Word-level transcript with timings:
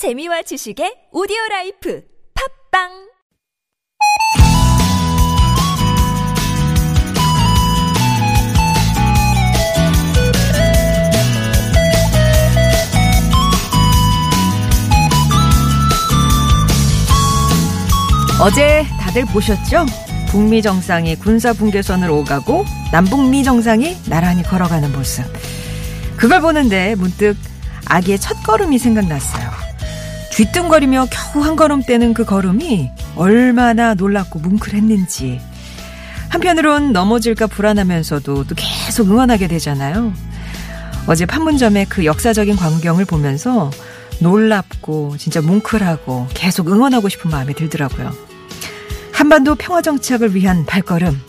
재미와 0.00 0.40
지식의 0.40 1.12
오디오 1.12 1.36
라이프 1.50 2.02
팟빵 2.72 2.88
어제 18.42 18.86
다들 18.98 19.26
보셨죠? 19.26 19.84
북미 20.30 20.62
정상이 20.62 21.16
군사 21.16 21.52
분계선을 21.52 22.08
오가고 22.08 22.64
남북미 22.90 23.44
정상이 23.44 23.98
나란히 24.08 24.42
걸어가는 24.42 24.92
모습. 24.92 25.24
그걸 26.16 26.40
보는데 26.40 26.94
문득 26.94 27.36
아기의 27.84 28.18
첫 28.18 28.42
걸음이 28.44 28.78
생각났어요. 28.78 29.69
쥐뚱거리며 30.40 31.08
겨우 31.10 31.44
한 31.44 31.54
걸음 31.54 31.82
떼는 31.82 32.14
그 32.14 32.24
걸음이 32.24 32.90
얼마나 33.14 33.92
놀랍고 33.92 34.38
뭉클했는지. 34.38 35.38
한편으론 36.30 36.94
넘어질까 36.94 37.46
불안하면서도 37.46 38.46
또 38.46 38.54
계속 38.56 39.10
응원하게 39.10 39.48
되잖아요. 39.48 40.14
어제 41.06 41.26
판문점의 41.26 41.86
그 41.90 42.06
역사적인 42.06 42.56
광경을 42.56 43.04
보면서 43.04 43.70
놀랍고 44.20 45.18
진짜 45.18 45.42
뭉클하고 45.42 46.28
계속 46.32 46.70
응원하고 46.72 47.10
싶은 47.10 47.30
마음이 47.30 47.52
들더라고요. 47.52 48.10
한반도 49.12 49.56
평화 49.56 49.82
정착을 49.82 50.34
위한 50.34 50.64
발걸음. 50.64 51.20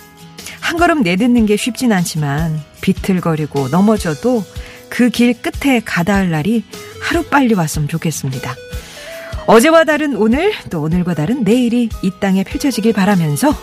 한 0.62 0.78
걸음 0.78 1.02
내딛는 1.02 1.48
게 1.48 1.58
쉽진 1.58 1.92
않지만 1.92 2.62
비틀거리고 2.80 3.68
넘어져도 3.68 4.42
그 4.88 5.10
길 5.10 5.34
끝에 5.34 5.82
가닿을 5.82 6.30
날이 6.32 6.64
하루빨리 7.02 7.56
왔으면 7.56 7.90
좋겠습니다. 7.90 8.56
어제와 9.52 9.84
다른 9.84 10.16
오늘, 10.16 10.54
또 10.70 10.82
오늘과 10.82 11.14
다른 11.14 11.44
내일이 11.44 11.90
이 12.02 12.12
땅에 12.22 12.46
펼쳐지길 12.46 12.94
바라면서 12.94 13.54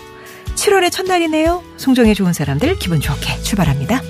7월의 0.55 0.93
첫날이네요. 0.93 1.63
송정의 1.79 2.15
좋은 2.15 2.35
사람들 2.35 2.79
기분 2.79 3.01
좋게 3.01 3.41
출발합니다. 3.41 4.03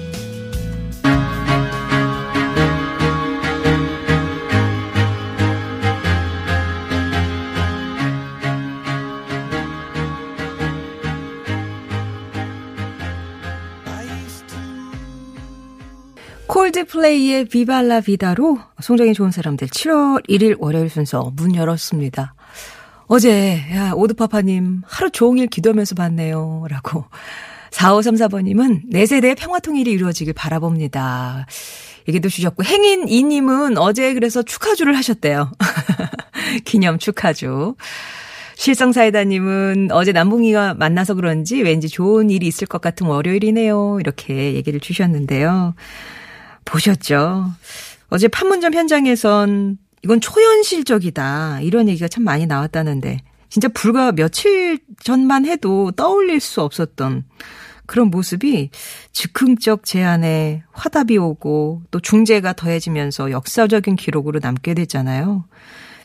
콜드플레이의 16.68 17.46
비발라 17.46 18.00
비다로 18.00 18.58
송정이 18.80 19.14
좋은 19.14 19.30
사람들 19.30 19.68
7월 19.68 20.28
1일 20.28 20.56
월요일 20.58 20.90
순서 20.90 21.32
문 21.34 21.54
열었습니다. 21.54 22.34
어제 23.06 23.62
야 23.74 23.92
오드파파님 23.94 24.82
하루 24.84 25.10
종일 25.10 25.46
기도하면서 25.46 25.94
봤네요. 25.94 26.66
라고 26.68 27.04
4534번님은 27.70 28.82
내 28.86 29.06
세대의 29.06 29.34
평화통일이 29.36 29.90
이루어지길 29.90 30.34
바라봅니다. 30.34 31.46
얘기도 32.06 32.28
주셨고 32.28 32.64
행인 32.64 33.08
이님은 33.08 33.78
어제 33.78 34.12
그래서 34.12 34.42
축하주를 34.42 34.96
하셨대요. 34.96 35.50
기념 36.64 36.98
축하주. 36.98 37.76
실성사이다님은 38.56 39.88
어제 39.92 40.12
남북이가 40.12 40.74
만나서 40.74 41.14
그런지 41.14 41.62
왠지 41.62 41.88
좋은 41.88 42.28
일이 42.28 42.46
있을 42.46 42.66
것 42.66 42.80
같은 42.80 43.06
월요일이네요. 43.06 43.98
이렇게 44.00 44.54
얘기를 44.54 44.80
주셨는데요. 44.80 45.74
보셨죠? 46.68 47.46
어제 48.08 48.28
판문점 48.28 48.74
현장에선 48.74 49.78
이건 50.04 50.20
초현실적이다. 50.20 51.60
이런 51.62 51.88
얘기가 51.88 52.08
참 52.08 52.24
많이 52.24 52.46
나왔다는데 52.46 53.20
진짜 53.48 53.68
불과 53.68 54.12
며칠 54.12 54.78
전만 55.02 55.44
해도 55.46 55.90
떠올릴 55.92 56.40
수 56.40 56.62
없었던 56.62 57.24
그런 57.86 58.10
모습이 58.10 58.70
즉흥적 59.12 59.84
제안에 59.84 60.62
화답이 60.72 61.16
오고 61.16 61.82
또 61.90 62.00
중재가 62.00 62.52
더해지면서 62.52 63.30
역사적인 63.30 63.96
기록으로 63.96 64.40
남게 64.42 64.74
됐잖아요. 64.74 65.46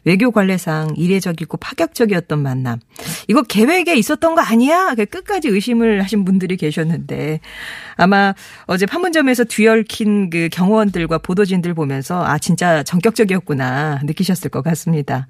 외교 0.05 0.31
관례상 0.31 0.93
이례적이고 0.97 1.57
파격적이었던 1.57 2.41
만남. 2.41 2.79
이거 3.27 3.41
계획에 3.41 3.95
있었던 3.95 4.35
거 4.35 4.41
아니야? 4.41 4.93
끝까지 4.95 5.47
의심을 5.47 6.03
하신 6.03 6.25
분들이 6.25 6.57
계셨는데 6.57 7.39
아마 7.95 8.33
어제 8.65 8.85
판문점에서 8.85 9.45
뒤얽힌 9.45 10.29
그 10.29 10.49
경호원들과 10.51 11.19
보도진들 11.19 11.73
보면서 11.73 12.23
아 12.25 12.37
진짜 12.37 12.83
전격적이었구나 12.83 14.01
느끼셨을 14.03 14.49
것 14.49 14.61
같습니다. 14.63 15.27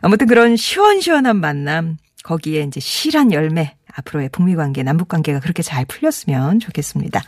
아무튼 0.00 0.26
그런 0.26 0.56
시원시원한 0.56 1.36
만남 1.36 1.96
거기에 2.24 2.62
이제 2.62 2.80
실한 2.80 3.32
열매 3.32 3.76
앞으로의 3.94 4.28
북미 4.30 4.56
관계, 4.56 4.82
남북 4.82 5.08
관계가 5.08 5.40
그렇게 5.40 5.62
잘 5.62 5.84
풀렸으면 5.84 6.60
좋겠습니다. 6.60 7.22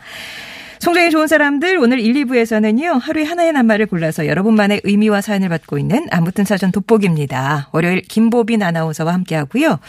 송정이 0.79 1.11
좋은 1.11 1.27
사람들 1.27 1.77
오늘 1.77 1.99
1, 1.99 2.13
2부에서는요. 2.25 3.01
하루에 3.01 3.25
하나의 3.25 3.51
낱말을 3.51 3.87
골라서 3.87 4.27
여러분만의 4.27 4.79
의미와 4.85 5.19
사연을 5.19 5.49
받고 5.49 5.77
있는 5.77 6.07
아무튼 6.09 6.45
사전 6.45 6.71
돋보기입니다. 6.71 7.67
월요일 7.73 8.01
김보빈 8.01 8.63
아나운서와 8.63 9.13
함께하고요. 9.13 9.79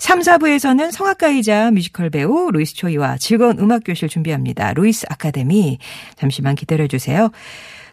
3, 0.00 0.18
4부에서는 0.18 0.90
성악가이자 0.90 1.70
뮤지컬 1.70 2.10
배우 2.10 2.50
루이스 2.50 2.74
초이와 2.74 3.18
즐거운 3.18 3.60
음악교실 3.60 4.08
준비합니다. 4.08 4.72
루이스 4.74 5.06
아카데미 5.08 5.78
잠시만 6.16 6.56
기다려주세요. 6.56 7.30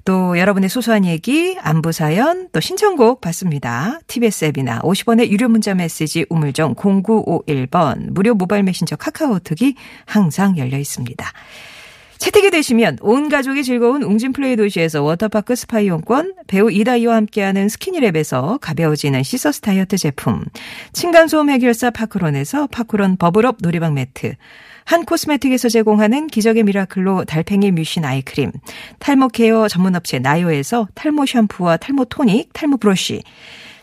또 0.04 0.40
여러분의 0.40 0.70
소소한 0.70 1.06
얘기, 1.06 1.58
안부 1.60 1.92
사연, 1.92 2.48
또 2.54 2.60
신청곡 2.60 3.22
받습니다. 3.22 4.00
TBS 4.08 4.46
앱이나 4.46 4.80
50원의 4.80 5.30
유료 5.30 5.48
문자 5.48 5.76
메시지 5.76 6.26
우물정 6.30 6.74
0951번 6.74 8.14
무료 8.14 8.34
모바일 8.34 8.64
메신저 8.64 8.96
카카오톡이 8.96 9.76
항상 10.06 10.58
열려 10.58 10.80
있습니다. 10.80 11.32
채택이 12.18 12.50
되시면 12.52 12.98
온 13.02 13.30
가족이 13.30 13.64
즐거운 13.64 14.04
웅진플레이 14.04 14.56
도시에서 14.56 15.04
워터파크 15.04 15.56
스파 15.56 15.80
이용권, 15.80 16.34
배우 16.48 16.72
이다이와 16.72 17.16
함께하는 17.16 17.68
스키니랩에서 17.68 18.60
가벼워지는 18.60 19.24
시서스 19.24 19.62
다이어트 19.62 19.98
제품, 19.98 20.44
층간소음 20.94 21.50
해결사 21.50 21.92
파크론에서 21.92 22.68
파크론 22.68 23.18
버블업 23.18 23.58
놀이방 23.62 23.94
매트, 23.94 24.36
한 24.86 25.04
코스메틱에서 25.04 25.70
제공하는 25.70 26.28
기적의 26.28 26.64
미라클로 26.64 27.26
달팽이 27.26 27.72
뮤신 27.72 28.06
아이크림, 28.06 28.52
탈모 29.00 29.30
케어 29.30 29.68
전문업체 29.68 30.20
나요에서 30.20 30.88
탈모 30.96 31.26
샴푸와 31.26 31.78
탈모 31.78 32.06
토닉, 32.06 32.54
탈모 32.54 32.78
브러쉬, 32.78 33.22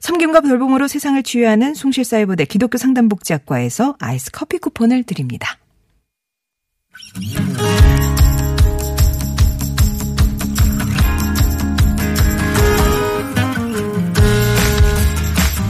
섬김과 0.01 0.41
돌봄으로 0.41 0.89
세상을 0.89 1.23
치유하는 1.23 1.75
숭실사이버대 1.75 2.47
기독교 2.47 2.79
상담복지학과에서 2.79 3.97
아이스 4.01 4.31
커피 4.33 4.59
쿠폰을 4.59 5.05
드립니다. 5.05 5.59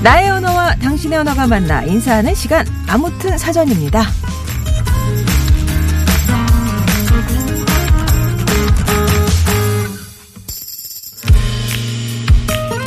나의 0.04 0.28
언어와 0.28 0.74
당신의 0.74 1.20
언어가 1.20 1.46
만나 1.46 1.82
인사하는 1.82 2.34
시간 2.34 2.66
아무튼 2.86 3.38
사전입니다. 3.38 4.04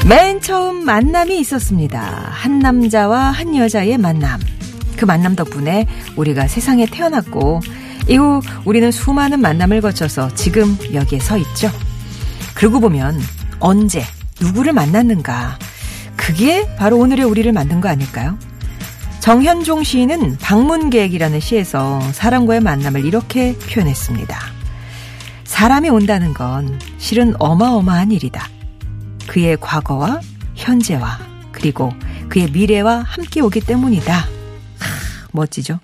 맨 0.08 0.40
처음 0.42 0.86
만남이 0.86 1.40
있었습니다. 1.40 2.00
한 2.00 2.60
남자와 2.60 3.32
한 3.32 3.56
여자의 3.56 3.98
만남. 3.98 4.40
그 4.96 5.06
만남 5.06 5.36
덕분에 5.36 5.88
우리가 6.18 6.48
세상에 6.48 6.86
태어났고 6.86 7.62
이후 8.08 8.42
우리는 8.64 8.92
수많은 8.92 9.42
만남을 9.42 9.82
거쳐서 9.82 10.36
지금 10.36 10.78
여기에 10.94 11.18
서 11.18 11.36
있죠. 11.38 11.72
그러고 12.54 12.80
보면 12.80 13.20
언제 13.60 14.04
누구를 14.40 14.74
만났는가 14.74 15.58
그게 16.28 16.68
바로 16.76 16.98
오늘의 17.00 17.26
우리를 17.26 17.50
만든 17.54 17.80
거 17.80 17.88
아닐까요? 17.88 18.38
정현종 19.22 19.84
시인은 19.84 20.38
방문객이라는 20.38 21.40
시에서 21.40 22.02
사람과의 22.12 22.60
만남을 22.60 23.06
이렇게 23.06 23.58
표현했습니다. 23.58 24.38
사람이 25.46 25.90
온다는 25.90 26.34
건 26.34 26.80
실은 26.98 27.34
어마어마한 27.40 28.12
일이다. 28.12 28.50
그의 29.26 29.58
과거와 29.60 30.20
현재와 30.56 31.20
그리고 31.54 31.94
그의 32.28 32.52
미래와 32.52 33.04
함께 33.08 33.40
오기 33.40 33.62
때문이다. 33.62 34.14
하, 34.14 34.28
멋지죠? 35.32 35.80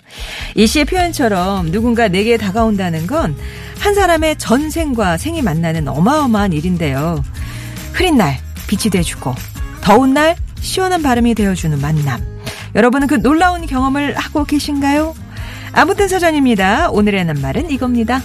이 0.56 0.68
시의 0.68 0.84
표현처럼 0.84 1.72
누군가 1.72 2.10
내게 2.10 2.36
다가온다는 2.36 3.08
건 3.08 3.36
한 3.84 3.94
사람의 3.96 4.38
전생과 4.38 5.18
생이 5.18 5.42
만나는 5.42 5.90
어마어마한 5.90 6.54
일인데요. 6.54 7.22
흐린 7.92 8.16
날 8.16 8.40
빛이 8.66 8.90
돼주고 8.90 9.36
더운 9.84 10.14
날 10.14 10.38
시원한 10.62 11.02
바람이 11.02 11.36
되어주는 11.36 11.80
만남. 11.82 12.22
여러분은 12.74 13.08
그 13.08 13.16
놀라운 13.16 13.66
경험을 13.66 14.16
하고 14.16 14.46
계신가요? 14.46 15.14
아무튼 15.74 16.08
사전입니다. 16.08 16.90
오늘의 16.90 17.26
낱말은 17.26 17.70
이겁니다. 17.70 18.22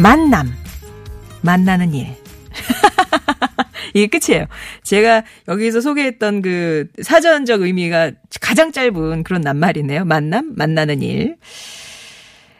만남. 0.00 0.50
만나는 1.42 1.92
일. 1.92 2.16
이게 3.92 4.06
끝이에요. 4.06 4.46
제가 4.82 5.24
여기서 5.46 5.82
소개했던 5.82 6.40
그 6.40 6.88
사전적 7.02 7.60
의미가 7.60 8.12
가장 8.40 8.72
짧은 8.72 9.24
그런 9.24 9.42
낱말이네요. 9.42 10.06
만남, 10.06 10.54
만나는 10.56 11.02
일. 11.02 11.36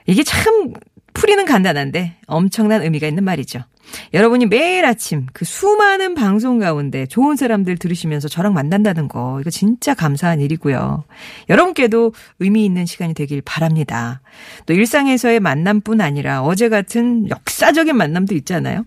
이게 0.04 0.22
참 0.22 0.74
풀이는 1.14 1.46
간단한데 1.46 2.16
엄청난 2.26 2.82
의미가 2.82 3.06
있는 3.06 3.24
말이죠. 3.24 3.64
여러분이 4.14 4.46
매일 4.46 4.84
아침 4.84 5.26
그 5.32 5.44
수많은 5.44 6.14
방송 6.14 6.58
가운데 6.58 7.06
좋은 7.06 7.36
사람들 7.36 7.76
들으시면서 7.78 8.28
저랑 8.28 8.54
만난다는 8.54 9.08
거 9.08 9.38
이거 9.40 9.50
진짜 9.50 9.94
감사한 9.94 10.40
일이고요. 10.40 11.04
여러분께도 11.48 12.12
의미 12.38 12.64
있는 12.64 12.86
시간이 12.86 13.14
되길 13.14 13.42
바랍니다. 13.42 14.20
또 14.66 14.74
일상에서의 14.74 15.40
만남뿐 15.40 16.00
아니라 16.00 16.42
어제 16.42 16.68
같은 16.68 17.28
역사적인 17.28 17.96
만남도 17.96 18.34
있잖아요. 18.34 18.84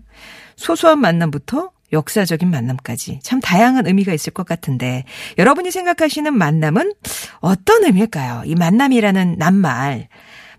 소소한 0.56 1.00
만남부터 1.00 1.70
역사적인 1.92 2.50
만남까지 2.50 3.20
참 3.22 3.40
다양한 3.40 3.86
의미가 3.86 4.12
있을 4.12 4.32
것 4.32 4.46
같은데 4.46 5.04
여러분이 5.38 5.70
생각하시는 5.70 6.36
만남은 6.36 6.92
어떤 7.40 7.84
의미일까요? 7.84 8.42
이 8.46 8.54
만남이라는 8.54 9.36
낱말. 9.38 10.08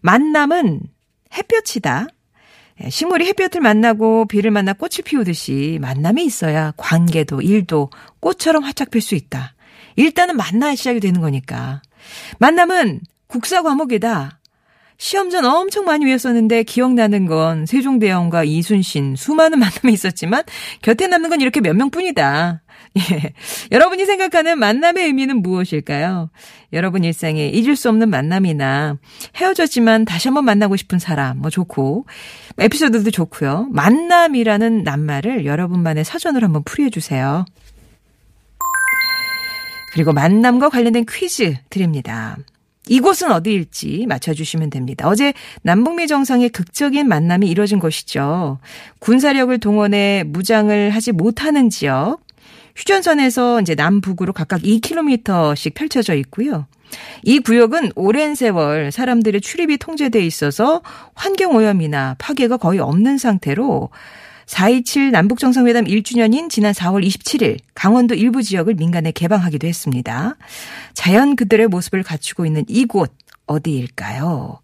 만남은 0.01 0.81
햇볕이다. 1.35 2.07
예, 2.83 2.89
식물이 2.89 3.25
햇볕을 3.27 3.61
만나고 3.61 4.25
비를 4.25 4.51
만나 4.51 4.73
꽃을 4.73 5.03
피우듯이 5.03 5.79
만남이 5.81 6.23
있어야 6.23 6.73
관계도 6.77 7.41
일도 7.41 7.89
꽃처럼 8.19 8.63
활짝 8.63 8.91
필 8.91 9.01
수 9.01 9.15
있다. 9.15 9.53
일단은 9.95 10.37
만나야 10.37 10.75
시작이 10.75 10.99
되는 10.99 11.21
거니까. 11.21 11.81
만남은 12.39 13.01
국사 13.27 13.61
과목이다. 13.63 14.39
시험 14.99 15.29
전 15.29 15.45
엄청 15.45 15.85
많이 15.85 16.05
외웠었는데 16.05 16.63
기억나는 16.63 17.27
건 17.27 17.65
세종대왕과 17.65 18.43
이순신 18.45 19.15
수많은 19.15 19.59
만남이 19.59 19.93
있었지만 19.93 20.43
곁에 20.81 21.07
남는 21.07 21.29
건 21.29 21.41
이렇게 21.41 21.61
몇 21.61 21.75
명뿐이다. 21.75 22.61
예. 23.11 23.33
여러분이 23.71 24.05
생각하는 24.05 24.59
만남의 24.59 25.05
의미는 25.05 25.41
무엇일까요? 25.41 26.29
여러분 26.73 27.03
일상에 27.03 27.47
잊을 27.47 27.75
수 27.75 27.89
없는 27.89 28.09
만남이나 28.09 28.97
헤어졌지만 29.35 30.05
다시 30.05 30.27
한번 30.27 30.45
만나고 30.45 30.75
싶은 30.75 30.99
사람 30.99 31.39
뭐 31.39 31.49
좋고 31.49 32.05
에피소드도 32.57 33.11
좋고요. 33.11 33.67
만남이라는 33.71 34.83
낱말을 34.83 35.45
여러분만의 35.45 36.03
사전으로 36.03 36.45
한번 36.45 36.63
풀이해 36.63 36.89
주세요. 36.89 37.45
그리고 39.93 40.13
만남과 40.13 40.69
관련된 40.69 41.05
퀴즈 41.09 41.55
드립니다. 41.69 42.37
이곳은 42.89 43.31
어디일지 43.31 44.05
맞춰주시면 44.07 44.69
됩니다. 44.69 45.07
어제 45.07 45.33
남북미 45.61 46.07
정상의 46.07 46.49
극적인 46.49 47.07
만남이 47.07 47.47
이뤄진 47.49 47.79
것이죠. 47.79 48.59
군사력을 48.99 49.57
동원해 49.59 50.23
무장을 50.25 50.89
하지 50.89 51.11
못하는 51.11 51.69
지역, 51.69 52.19
휴전선에서 52.77 53.61
이제 53.61 53.75
남북으로 53.75 54.33
각각 54.33 54.61
2km씩 54.61 55.73
펼쳐져 55.73 56.13
있고요. 56.15 56.67
이 57.23 57.39
구역은 57.39 57.91
오랜 57.95 58.35
세월 58.35 58.91
사람들의 58.91 59.41
출입이 59.41 59.77
통제돼 59.77 60.23
있어서 60.25 60.81
환경 61.15 61.55
오염이나 61.55 62.15
파괴가 62.17 62.57
거의 62.57 62.79
없는 62.79 63.17
상태로 63.17 63.89
4.27 64.45 65.11
남북정상회담 65.11 65.85
1주년인 65.85 66.49
지난 66.49 66.71
4월 66.71 67.05
27일 67.05 67.57
강원도 67.73 68.15
일부 68.15 68.41
지역을 68.41 68.75
민간에 68.75 69.11
개방하기도 69.11 69.67
했습니다. 69.67 70.37
자연 70.93 71.35
그들의 71.35 71.67
모습을 71.67 72.03
갖추고 72.03 72.45
있는 72.45 72.63
이곳 72.69 73.11
어디일까요? 73.47 74.59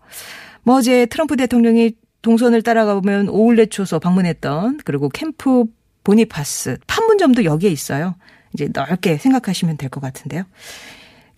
뭐 0.61 0.75
어제 0.77 1.05
트럼프 1.07 1.35
대통령이 1.35 1.95
동선을 2.21 2.61
따라가 2.61 2.93
보면 2.93 3.27
오울레 3.27 3.65
초소 3.65 3.99
방문했던 3.99 4.79
그리고 4.85 5.09
캠프 5.09 5.65
보니파스 6.03 6.77
판문점도 6.87 7.43
여기에 7.45 7.69
있어요. 7.69 8.15
이제 8.53 8.69
넓게 8.71 9.17
생각하시면 9.17 9.77
될 9.77 9.89
것 9.89 9.99
같은데요. 10.01 10.43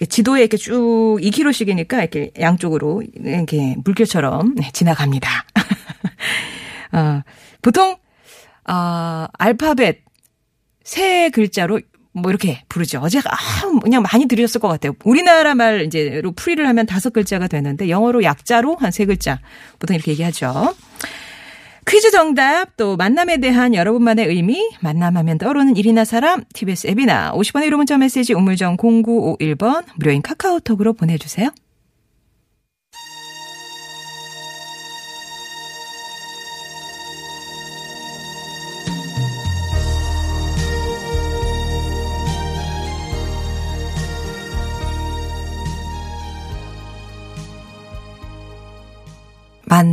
지도에 0.09 0.41
이렇게 0.41 0.57
쭉 0.57 1.17
2km씩이니까 1.21 1.93
이렇게 1.99 2.31
양쪽으로 2.39 3.01
이렇게 3.15 3.75
물결처럼 3.83 4.55
네, 4.55 4.69
지나갑니다. 4.73 5.29
어, 6.91 7.21
보통 7.61 7.95
어, 8.67 9.25
알파벳 9.37 10.01
세 10.83 11.29
글자로 11.29 11.79
뭐 12.13 12.29
이렇게 12.31 12.63
부르죠. 12.69 12.99
어제 13.01 13.19
아 13.19 13.35
그냥 13.81 14.01
많이 14.03 14.25
들으셨을 14.25 14.61
것 14.61 14.67
같아요. 14.69 14.93
우리나라 15.03 15.53
말 15.55 15.81
이제로 15.85 16.31
풀이를 16.31 16.67
하면 16.67 16.85
다섯 16.85 17.11
글자가 17.13 17.47
되는데 17.47 17.89
영어로 17.89 18.23
약자로 18.23 18.75
한 18.77 18.91
세 18.91 19.05
글자 19.05 19.39
보통 19.79 19.95
이렇게 19.95 20.11
얘기하죠. 20.11 20.75
퀴즈 21.87 22.09
정답 22.11 22.75
또 22.77 22.97
만남에 22.97 23.37
대한 23.37 23.75
여러분만의 23.75 24.27
의미 24.27 24.69
만남하면 24.81 25.37
떠오르는 25.37 25.77
일이나 25.77 26.03
사람 26.03 26.43
TBS 26.53 26.87
앱이나 26.87 27.31
50번의 27.33 27.69
1호 27.69 27.77
문자 27.77 27.97
메시지 27.97 28.33
우물정 28.33 28.77
0951번 28.77 29.83
무료인 29.95 30.21
카카오톡으로 30.23 30.93
보내주세요. 30.93 31.51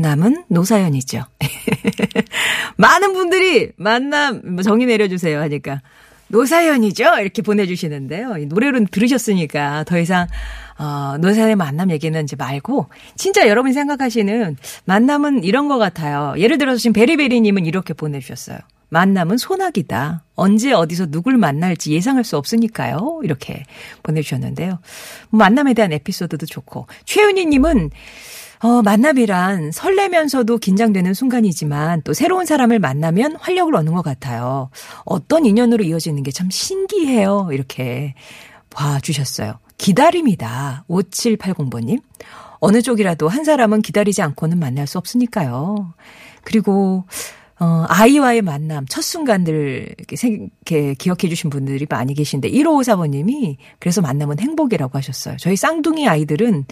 만남은 0.03 0.45
노사연이죠. 0.49 1.25
많은 2.77 3.13
분들이 3.13 3.71
만남 3.77 4.43
뭐 4.45 4.63
정의 4.65 4.89
내려주세요 4.89 5.41
하니까 5.43 5.81
노사연이죠 6.27 7.05
이렇게 7.21 7.41
보내주시는데요. 7.43 8.37
노래로 8.49 8.87
들으셨으니까 8.91 9.85
더 9.85 9.99
이상 9.99 10.27
어, 10.79 11.17
노사연의 11.21 11.55
만남 11.55 11.93
얘기는 11.93 12.21
이제 12.21 12.35
말고 12.35 12.89
진짜 13.17 13.47
여러분이 13.47 13.73
생각하시는 13.75 14.57
만남은 14.87 15.45
이런 15.45 15.69
것 15.69 15.79
같아요. 15.79 16.35
예를 16.37 16.59
들어서 16.59 16.79
지금 16.79 16.95
베리베리님은 16.95 17.65
이렇게 17.65 17.95
보내주셨어요. 17.95 18.59
만남은 18.89 19.39
소나기다. 19.39 20.25
언제 20.35 20.73
어디서 20.73 21.07
누굴 21.07 21.39
만날지 21.39 21.93
예상할 21.93 22.25
수 22.25 22.37
없으니까요. 22.37 23.21
이렇게 23.23 23.63
보내주셨는데요. 24.03 24.81
만남에 25.31 25.73
대한 25.73 25.93
에피소드도 25.93 26.45
좋고 26.45 26.89
최윤희님은 27.07 27.91
어, 28.63 28.81
만남이란 28.83 29.73
설레면서도 29.73 30.59
긴장되는 30.59 31.15
순간이지만 31.15 32.03
또 32.03 32.13
새로운 32.13 32.47
사람을 32.47 32.79
만나면 32.79 33.37
활력을 33.37 33.75
얻는 33.75 33.93
것 33.93 34.03
같아요. 34.03 34.71
어떤 35.05 35.45
인연으로 35.47 35.85
이어지는 35.85 36.23
게 36.23 36.31
참 36.33 36.49
신기해요. 36.51 37.49
이렇게 37.53 38.15
봐주셨어요. 38.71 39.59
기다림이다. 39.79 40.85
5780번님. 40.89 42.01
어느 42.61 42.81
쪽이라도 42.81 43.29
한 43.29 43.45
사람은 43.45 43.83
기다리지 43.83 44.23
않고는 44.23 44.59
만날 44.59 44.87
수 44.87 44.97
없으니까요. 44.99 45.93
그리고 46.45 47.05
어, 47.61 47.85
아이와의 47.89 48.43
만남, 48.43 48.87
첫 48.89 49.03
순간들, 49.03 49.95
이렇게, 49.97 50.95
기억해 50.95 51.29
주신 51.29 51.49
분들이 51.49 51.87
많이 51.89 52.13
계신데, 52.13 52.51
1554번님이, 52.51 53.57
그래서 53.79 54.01
만남은 54.01 54.41
행복이라고 54.41 54.99
하셨어요. 54.99 55.37
저희 55.39 55.55
쌍둥이 55.55 56.09
아이들은 56.09 56.65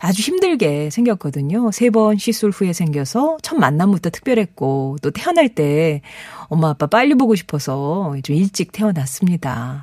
아주 0.00 0.22
힘들게 0.22 0.90
생겼거든요. 0.90 1.70
세 1.72 1.90
번 1.90 2.18
시술 2.18 2.50
후에 2.50 2.72
생겨서 2.72 3.38
첫 3.42 3.56
만남부터 3.56 4.10
특별했고 4.10 4.98
또 5.02 5.10
태어날 5.10 5.48
때 5.48 6.02
엄마 6.48 6.70
아빠 6.70 6.86
빨리 6.86 7.14
보고 7.14 7.34
싶어서 7.34 8.14
좀 8.22 8.36
일찍 8.36 8.72
태어났습니다. 8.72 9.82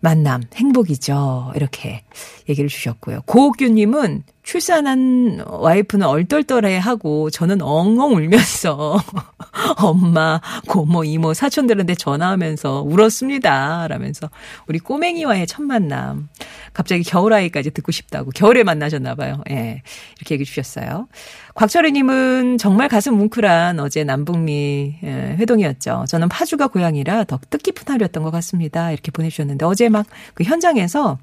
만남 0.00 0.42
행복이죠. 0.54 1.52
이렇게 1.54 2.02
얘기를 2.48 2.68
주셨고요. 2.68 3.22
고옥규님은 3.26 4.24
출산한 4.42 5.44
와이프는 5.46 6.04
얼떨떨해 6.04 6.76
하고 6.76 7.30
저는 7.30 7.62
엉엉 7.62 8.14
울면서 8.14 9.00
엄마, 9.78 10.40
고모, 10.68 11.04
이모, 11.04 11.32
사촌들한테 11.32 11.94
전화하면서 11.94 12.82
울었습니다. 12.82 13.86
라면서 13.88 14.30
우리 14.66 14.80
꼬맹이와의 14.80 15.46
첫 15.46 15.62
만남. 15.62 16.28
갑자기 16.72 17.04
겨울아이까지 17.04 17.70
듣고 17.70 17.92
싶다고 17.92 18.30
겨울에 18.30 18.64
만나셨나봐요. 18.64 19.42
예. 19.50 19.82
이렇게 20.18 20.34
얘기 20.34 20.44
주셨어요. 20.44 21.06
곽철희님은 21.54 22.58
정말 22.58 22.88
가슴 22.88 23.14
뭉클한 23.14 23.78
어제 23.78 24.02
남북미 24.02 24.96
예, 25.04 25.36
회동이었죠. 25.38 26.06
저는 26.08 26.28
파주가 26.28 26.66
고향이라 26.66 27.24
더 27.24 27.38
뜻깊은 27.50 27.92
하루였던 27.92 28.22
것 28.22 28.30
같습니다. 28.30 28.90
이렇게 28.90 29.12
보내주셨는데 29.12 29.64
어제 29.66 29.88
막 29.88 30.02
그 30.34 30.44
현장에서 30.44 31.12
어, 31.12 31.18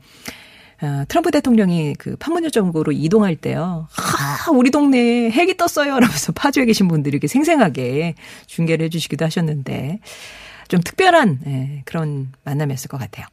트럼프 1.07 1.31
대통령이 1.31 1.95
그 1.95 2.15
판문점 2.17 2.51
쪽으로 2.51 2.91
이동할 2.91 3.35
때요. 3.35 3.87
아, 3.97 4.51
우리 4.51 4.71
동네에 4.71 5.29
핵이 5.31 5.57
떴어요. 5.57 5.99
라면서 5.99 6.31
파주에 6.31 6.65
계신 6.65 6.87
분들이 6.87 7.15
이렇게 7.15 7.27
생생하게 7.27 8.15
중계를 8.47 8.85
해주시기도 8.85 9.25
하셨는데 9.25 9.99
좀 10.69 10.81
특별한 10.81 11.39
예, 11.47 11.81
그런 11.85 12.31
만남이었을 12.43 12.87
것 12.87 12.97
같아요. 12.97 13.25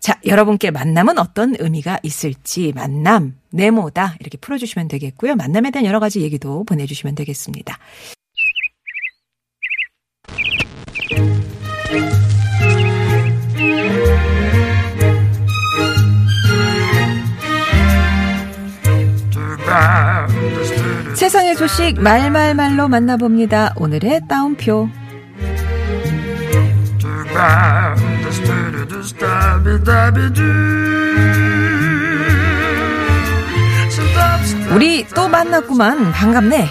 자, 0.00 0.18
여러분께 0.26 0.72
만남은 0.72 1.16
어떤 1.18 1.54
의미가 1.58 2.00
있을지 2.02 2.72
만남, 2.74 3.36
네모다 3.50 4.16
이렇게 4.18 4.36
풀어주시면 4.36 4.88
되겠고요. 4.88 5.36
만남에 5.36 5.70
대한 5.70 5.86
여러 5.86 6.00
가지 6.00 6.20
얘기도 6.20 6.64
보내주시면 6.64 7.14
되겠습니다. 7.14 7.78
세상의 21.14 21.54
소식 21.54 22.00
말말말로 22.00 22.88
만나봅니다. 22.88 23.74
오늘의 23.76 24.22
따옴표. 24.28 24.88
우리 34.74 35.06
또 35.14 35.28
만났구만. 35.28 36.12
반갑네. 36.12 36.68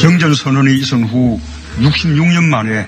경전선언이 0.00 0.74
있은 0.74 1.04
후 1.04 1.40
66년 1.78 2.44
만에 2.44 2.86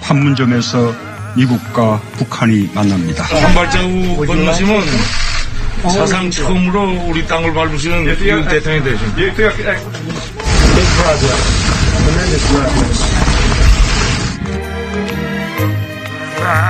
판문점에서 0.00 1.11
미국과 1.36 2.00
북한이 2.16 2.70
만납니다. 2.74 3.24
한 3.24 3.54
발자국 3.54 4.26
건너시면 4.26 4.82
사상 5.82 6.30
처음으로 6.30 7.08
우리 7.08 7.26
땅을 7.26 7.52
밟으시는 7.54 8.04
미국 8.04 8.48
대통령이 8.48 8.84
되십니다. 8.84 9.42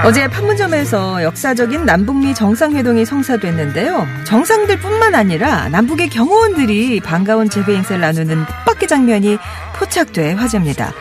어제 0.04 0.28
판문점에서 0.28 1.23
역사적인 1.23 1.85
남북미 1.85 2.35
정상회동이 2.35 3.04
성사됐는데요. 3.04 4.07
정상들 4.25 4.78
뿐만 4.81 5.14
아니라 5.14 5.69
남북의 5.69 6.09
경호원들이 6.11 7.00
반가운 7.00 7.49
재배 7.49 7.76
행사를 7.76 8.00
나누는 8.00 8.45
뜻밖의 8.47 8.88
장면이 8.88 9.38
포착돼 9.76 10.33
화제입니다. 10.33 10.92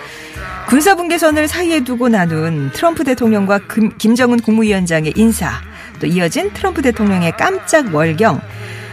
군사 0.71 0.95
분계선을 0.95 1.49
사이에 1.49 1.83
두고 1.83 2.07
나눈 2.07 2.71
트럼프 2.71 3.03
대통령과 3.03 3.57
금, 3.67 3.89
김정은 3.97 4.39
국무위원장의 4.39 5.11
인사, 5.17 5.51
또 5.99 6.07
이어진 6.07 6.49
트럼프 6.53 6.81
대통령의 6.81 7.33
깜짝 7.35 7.93
월경, 7.93 8.39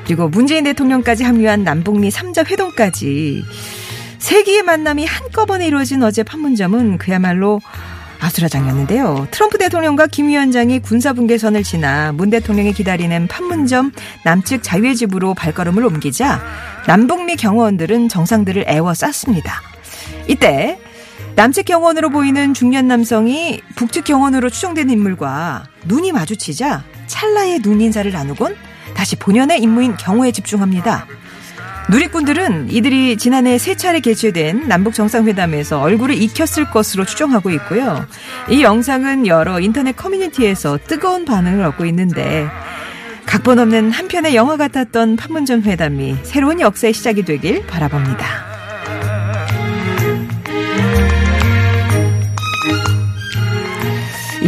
그리고 0.05 0.29
문재인 0.29 0.65
대통령까지 0.65 1.23
합류한 1.23 1.63
남북미 1.63 2.09
3자 2.09 2.51
회동까지 2.51 3.45
세기의 4.19 4.65
만남이 4.65 5.07
한꺼번에 5.07 5.69
이루어진 5.69 6.03
어제 6.03 6.25
판문점은 6.25 6.99
그야말로 6.99 7.61
아수라장이었는데요. 8.19 9.29
트럼프 9.31 9.57
대통령과 9.59 10.09
김 10.09 10.27
위원장이 10.27 10.81
군사분계선을 10.81 11.63
지나 11.63 12.11
문 12.11 12.29
대통령이 12.31 12.73
기다리는 12.73 13.29
판문점 13.29 13.93
남측 14.25 14.65
자유의 14.65 14.97
집으로 14.97 15.33
발걸음을 15.35 15.85
옮기자 15.85 16.43
남북미 16.89 17.37
경호원들은 17.37 18.09
정상들을 18.09 18.65
애워 18.67 18.95
쌌습니다. 18.95 19.63
이때 20.27 20.77
남측 21.39 21.67
경호원으로 21.67 22.11
보이는 22.11 22.53
중년 22.53 22.89
남성이 22.89 23.61
북측 23.77 24.03
경호원으로 24.07 24.51
추정된 24.51 24.91
인물과 24.91 25.67
눈이 25.85 26.11
마주치자 26.11 26.83
찰나의 27.07 27.61
눈 27.61 27.81
인사를 27.81 28.11
나누곤 28.11 28.57
다시 28.95 29.15
본연의 29.15 29.63
임무인 29.63 29.97
경호에 29.97 30.33
집중합니다. 30.33 31.07
누리꾼들은 31.91 32.73
이들이 32.73 33.17
지난해 33.19 33.57
세 33.57 33.77
차례 33.77 34.01
개최된 34.01 34.67
남북 34.67 34.95
정상회담에서 34.95 35.81
얼굴을 35.81 36.21
익혔을 36.21 36.73
것으로 36.73 37.05
추정하고 37.05 37.51
있고요. 37.51 38.05
이 38.51 38.65
영상은 38.65 39.29
여러 39.29 39.61
인터넷 39.61 39.95
커뮤니티에서 39.95 40.77
뜨거운 40.89 41.25
반응을 41.25 41.65
얻고 41.67 41.87
있는데 41.87 42.49
각본 43.27 43.61
없는 43.61 43.93
한편의 43.93 44.35
영화 44.35 44.57
같았던 44.57 45.15
판문점 45.15 45.63
회담이 45.63 46.17
새로운 46.25 46.59
역사의 46.59 46.95
시작이 46.95 47.25
되길 47.25 47.65
바라봅니다. 47.69 48.48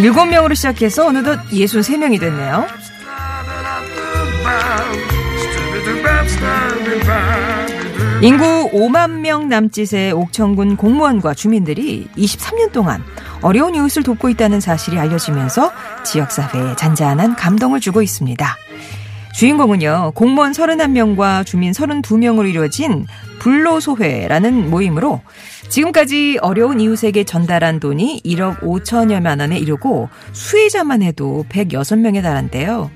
일곱 0.02 0.24
명으로 0.24 0.54
시작해서 0.54 1.08
어느덧 1.08 1.38
63명이 1.50 2.18
됐네요. 2.20 2.66
인구 8.22 8.70
5만 8.72 9.20
명 9.20 9.50
남짓의 9.50 10.12
옥천군 10.12 10.76
공무원과 10.76 11.34
주민들이 11.34 12.08
23년 12.16 12.72
동안 12.72 13.02
어려운 13.42 13.74
이웃을 13.74 14.02
돕고 14.02 14.30
있다는 14.30 14.60
사실이 14.60 14.98
알려지면서 14.98 15.70
지역사회에 16.04 16.76
잔잔한 16.76 17.36
감동을 17.36 17.80
주고 17.80 18.00
있습니다. 18.00 18.56
주인공은요, 19.34 20.12
공무원 20.14 20.52
31명과 20.52 21.44
주민 21.44 21.72
32명으로 21.72 22.48
이루어진 22.48 23.06
불로소회라는 23.38 24.70
모임으로 24.70 25.20
지금까지 25.70 26.38
어려운 26.42 26.80
이웃에게 26.80 27.24
전달한 27.24 27.78
돈이 27.80 28.22
1억 28.24 28.60
5천여만 28.60 29.40
원에 29.40 29.56
이르고 29.58 30.08
수혜자만 30.32 31.02
해도 31.02 31.46
106명에 31.48 32.22
달한대요. 32.22 32.90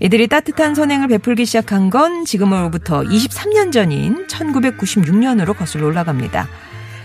이들이 0.00 0.26
따뜻한 0.28 0.74
선행을 0.74 1.08
베풀기 1.08 1.44
시작한 1.44 1.90
건 1.90 2.24
지금으로부터 2.24 3.02
23년 3.02 3.72
전인 3.72 4.26
1996년으로 4.26 5.56
거슬러 5.56 5.86
올라갑니다. 5.86 6.48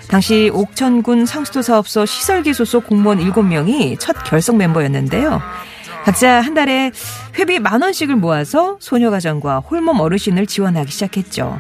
당시 0.08 0.50
옥천군 0.54 1.26
상수도 1.26 1.62
사업소 1.62 2.06
시설기 2.06 2.54
소속 2.54 2.88
공무원 2.88 3.20
7명이 3.20 4.00
첫 4.00 4.16
결성 4.24 4.58
멤버였는데요. 4.58 5.42
각자 6.06 6.42
한 6.42 6.54
달에 6.54 6.92
회비 7.38 7.60
만 7.60 7.82
원씩을 7.82 8.16
모아서 8.16 8.78
소녀가정과 8.80 9.60
홀몸 9.60 10.00
어르신을 10.00 10.46
지원하기 10.48 10.92
시작했죠. 10.92 11.58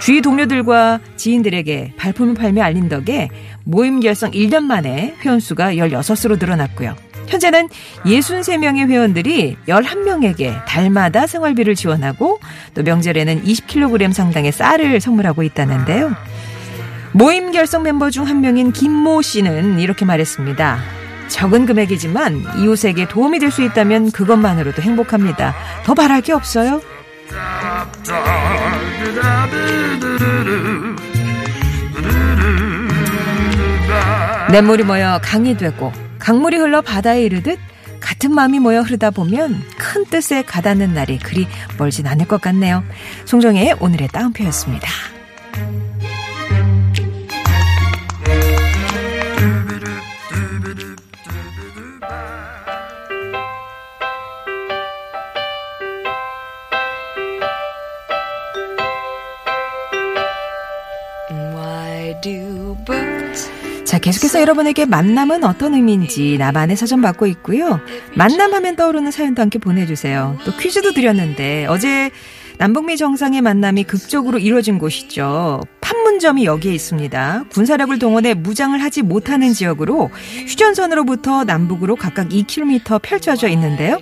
주위 0.00 0.20
동료들과 0.22 1.00
지인들에게 1.16 1.94
발품을 1.96 2.34
팔며 2.34 2.62
알린 2.62 2.88
덕에 2.88 3.28
모임 3.64 4.00
결성 4.00 4.30
1년 4.30 4.62
만에 4.64 5.14
회원수가 5.24 5.74
16으로 5.74 6.38
늘어났고요. 6.38 6.94
현재는 7.26 7.68
63명의 8.04 8.88
회원들이 8.88 9.56
11명에게 9.66 10.64
달마다 10.66 11.26
생활비를 11.26 11.74
지원하고 11.74 12.38
또 12.74 12.82
명절에는 12.84 13.42
20kg 13.42 14.12
상당의 14.12 14.52
쌀을 14.52 15.00
선물하고 15.00 15.42
있다는데요. 15.42 16.14
모임 17.12 17.50
결성 17.50 17.82
멤버 17.82 18.10
중 18.10 18.24
한 18.26 18.40
명인 18.42 18.72
김모 18.72 19.22
씨는 19.22 19.80
이렇게 19.80 20.04
말했습니다. 20.04 20.78
적은 21.28 21.66
금액이지만 21.66 22.44
이웃에게 22.62 23.08
도움이 23.08 23.40
될 23.40 23.50
수 23.50 23.62
있다면 23.62 24.12
그것만으로도 24.12 24.82
행복합니다. 24.82 25.54
더 25.84 25.94
바랄 25.94 26.20
게 26.20 26.32
없어요. 26.32 26.80
냇물이 34.50 34.84
모여 34.84 35.20
강이 35.22 35.56
되고 35.56 35.92
강물이 36.18 36.56
흘러 36.56 36.80
바다에 36.80 37.22
이르듯 37.24 37.58
같은 38.00 38.32
마음이 38.32 38.60
모여 38.60 38.82
흐르다 38.82 39.10
보면 39.10 39.62
큰 39.76 40.04
뜻에 40.04 40.42
가닿는 40.42 40.94
날이 40.94 41.18
그리 41.18 41.48
멀진 41.78 42.06
않을 42.06 42.28
것 42.28 42.40
같네요. 42.40 42.84
송정의 43.24 43.76
오늘의 43.80 44.08
따옴표였습니다. 44.08 45.15
계속해서 64.06 64.40
여러분에게 64.40 64.84
만남은 64.84 65.42
어떤 65.42 65.74
의미인지 65.74 66.36
나만의 66.38 66.76
사전 66.76 67.02
받고 67.02 67.26
있고요. 67.26 67.80
만남하면 68.14 68.76
떠오르는 68.76 69.10
사연도 69.10 69.42
함께 69.42 69.58
보내주세요. 69.58 70.38
또 70.44 70.56
퀴즈도 70.56 70.92
드렸는데 70.92 71.66
어제 71.66 72.12
남북미 72.58 72.98
정상의 72.98 73.42
만남이 73.42 73.82
극적으로 73.82 74.38
이루어진 74.38 74.78
곳이죠. 74.78 75.60
판문점이 75.86 76.44
여기에 76.46 76.74
있습니다. 76.74 77.44
군사력을 77.52 77.96
동원해 78.00 78.34
무장을 78.34 78.82
하지 78.82 79.02
못하는 79.02 79.52
지역으로 79.52 80.10
휴전선으로부터 80.48 81.44
남북으로 81.44 81.94
각각 81.94 82.28
2km 82.28 83.00
펼쳐져 83.00 83.46
있는데요. 83.50 83.98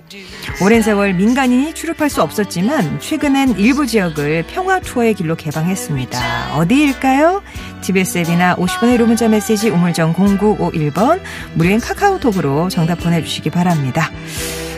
오랜 0.63 0.81
세월 0.81 1.13
민간인이 1.13 1.75
출입할 1.75 2.09
수 2.09 2.23
없었지만 2.23 2.99
최근엔 2.99 3.59
일부 3.59 3.85
지역을 3.85 4.45
평화 4.47 4.79
투어의 4.79 5.13
길로 5.13 5.35
개방했습니다. 5.35 6.55
어디일까요? 6.57 7.43
TBS 7.81 8.17
앱이나 8.19 8.55
50원의 8.55 8.97
로 8.97 9.05
문자 9.05 9.27
메시지 9.27 9.69
우물정 9.69 10.15
0951번 10.15 11.21
무료인 11.53 11.79
카카오톡으로 11.79 12.69
정답 12.69 12.95
보내주시기 12.95 13.51
바랍니다. 13.51 14.09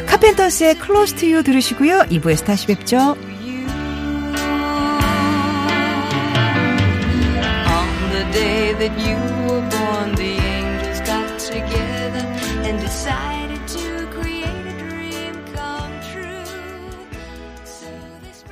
카펜터스의 0.07 0.75
클로스 0.79 1.15
투유 1.15 1.43
들으시고요. 1.43 1.99
2부에서 2.09 2.43
다시 2.43 2.67
뵙죠. 2.67 3.15
That 8.33 8.93
you 8.99 9.17
were 9.47 9.61
born, 9.69 10.15
the 10.15 10.37
angels 10.37 11.01
got 11.01 11.39
together 11.39 12.23
and 12.67 12.79
decided 12.79 13.67
to 13.67 14.07
create 14.11 14.45
a 14.45 14.77
dream 14.77 15.33
come 15.53 15.91
true. 16.11 16.45
So 17.65 17.87
this 18.21 18.43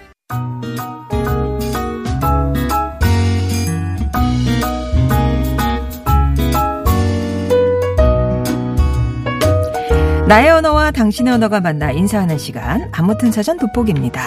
나의 10.28 10.50
언어와 10.50 10.92
당신의 10.92 11.34
언어가 11.34 11.60
만나 11.60 11.92
인사하는 11.92 12.38
시간 12.38 12.90
아무튼 12.92 13.32
사전 13.32 13.58
돋보기입니다. 13.58 14.22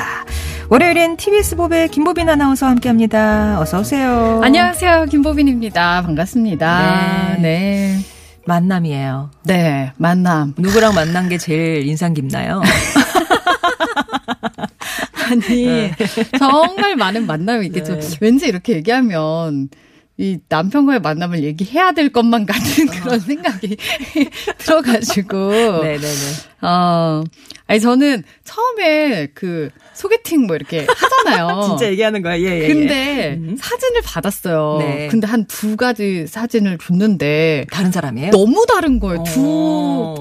월요일엔 0.71 1.17
TBS 1.17 1.57
법의 1.57 1.89
김보빈 1.89 2.29
아나운서 2.29 2.67
함께합니다. 2.67 3.59
어서 3.59 3.81
오세요. 3.81 4.43
안녕하세요. 4.45 5.07
김보빈입니다. 5.07 6.03
반갑습니다. 6.03 7.37
네. 7.37 7.43
네. 7.43 7.97
만남이에요. 8.45 9.31
네, 9.45 9.93
만남. 9.97 10.53
누구랑 10.59 10.95
만난 10.95 11.29
게 11.31 11.39
제일 11.39 11.87
인상 11.87 12.13
깊나요? 12.13 12.61
아니, 15.31 15.91
정말 16.39 16.97
많은 16.97 17.27
만남이 17.27 17.67
있겠죠. 17.69 17.99
네. 17.99 18.07
왠지 18.21 18.47
이렇게 18.47 18.75
얘기하면 18.75 19.69
이 20.21 20.39
남편과의 20.49 21.01
만남을 21.01 21.45
얘기해야 21.45 21.93
될 21.93 22.09
것만 22.09 22.45
같은 22.45 22.87
그런 22.89 23.21
생각이 23.21 23.77
들어가지고. 24.59 25.83
네네네. 25.83 26.09
어, 26.63 27.23
아니, 27.69 27.81
저는 27.81 28.25
처음에 28.43 29.29
그 29.33 29.71
소개팅 29.95 30.49
뭐 30.49 30.57
이렇게 30.57 30.85
하잖아요. 30.89 31.63
진짜 31.71 31.87
얘기하는 31.93 32.23
거야. 32.23 32.37
예, 32.41 32.45
예. 32.47 32.63
예. 32.65 32.67
근데 32.67 33.35
음. 33.39 33.57
사진을 33.61 34.03
받았어요. 34.05 34.77
네. 34.81 35.09
근데 35.09 35.27
한 35.29 35.47
두 35.47 35.77
가지 35.77 36.27
사진을 36.27 36.79
줬는데 36.79 37.67
다른 37.71 37.93
사람이에요? 37.93 38.31
너무 38.33 38.67
다른 38.67 38.99
거예요. 38.99 39.21
어. 39.21 39.25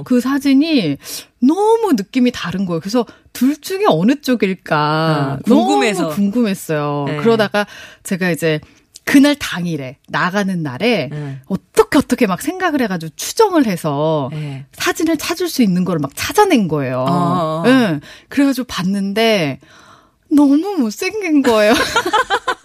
두그 0.03 0.21
사진이 0.21 0.97
너무 1.39 1.93
느낌이 1.93 2.31
다른 2.31 2.65
거예요. 2.67 2.79
그래서 2.81 3.03
둘 3.33 3.59
중에 3.59 3.85
어느 3.87 4.21
쪽일까 4.21 4.77
아, 4.77 5.39
궁금해서. 5.43 6.03
너무 6.03 6.15
궁금했어요. 6.15 7.05
네. 7.07 7.17
그러다가 7.17 7.65
제가 8.03 8.29
이제 8.29 8.59
그날 9.07 9.35
당일에 9.35 9.97
나가는 10.09 10.61
날에 10.61 11.07
네. 11.09 11.39
어떻게 11.47 11.97
어떻게 11.97 12.27
막 12.27 12.41
생각을 12.41 12.81
해가지고 12.81 13.13
추정을 13.15 13.65
해서 13.65 14.29
네. 14.33 14.65
사진을 14.73 15.15
찾을 15.17 15.47
수 15.47 15.63
있는 15.63 15.85
거를 15.85 15.99
막 15.99 16.11
찾아낸 16.13 16.67
거예요. 16.67 17.05
어. 17.07 17.63
예. 17.65 18.01
그래가지고 18.27 18.67
봤는데 18.67 19.59
너무 20.29 20.57
못생긴 20.77 21.41
거예요. 21.41 21.73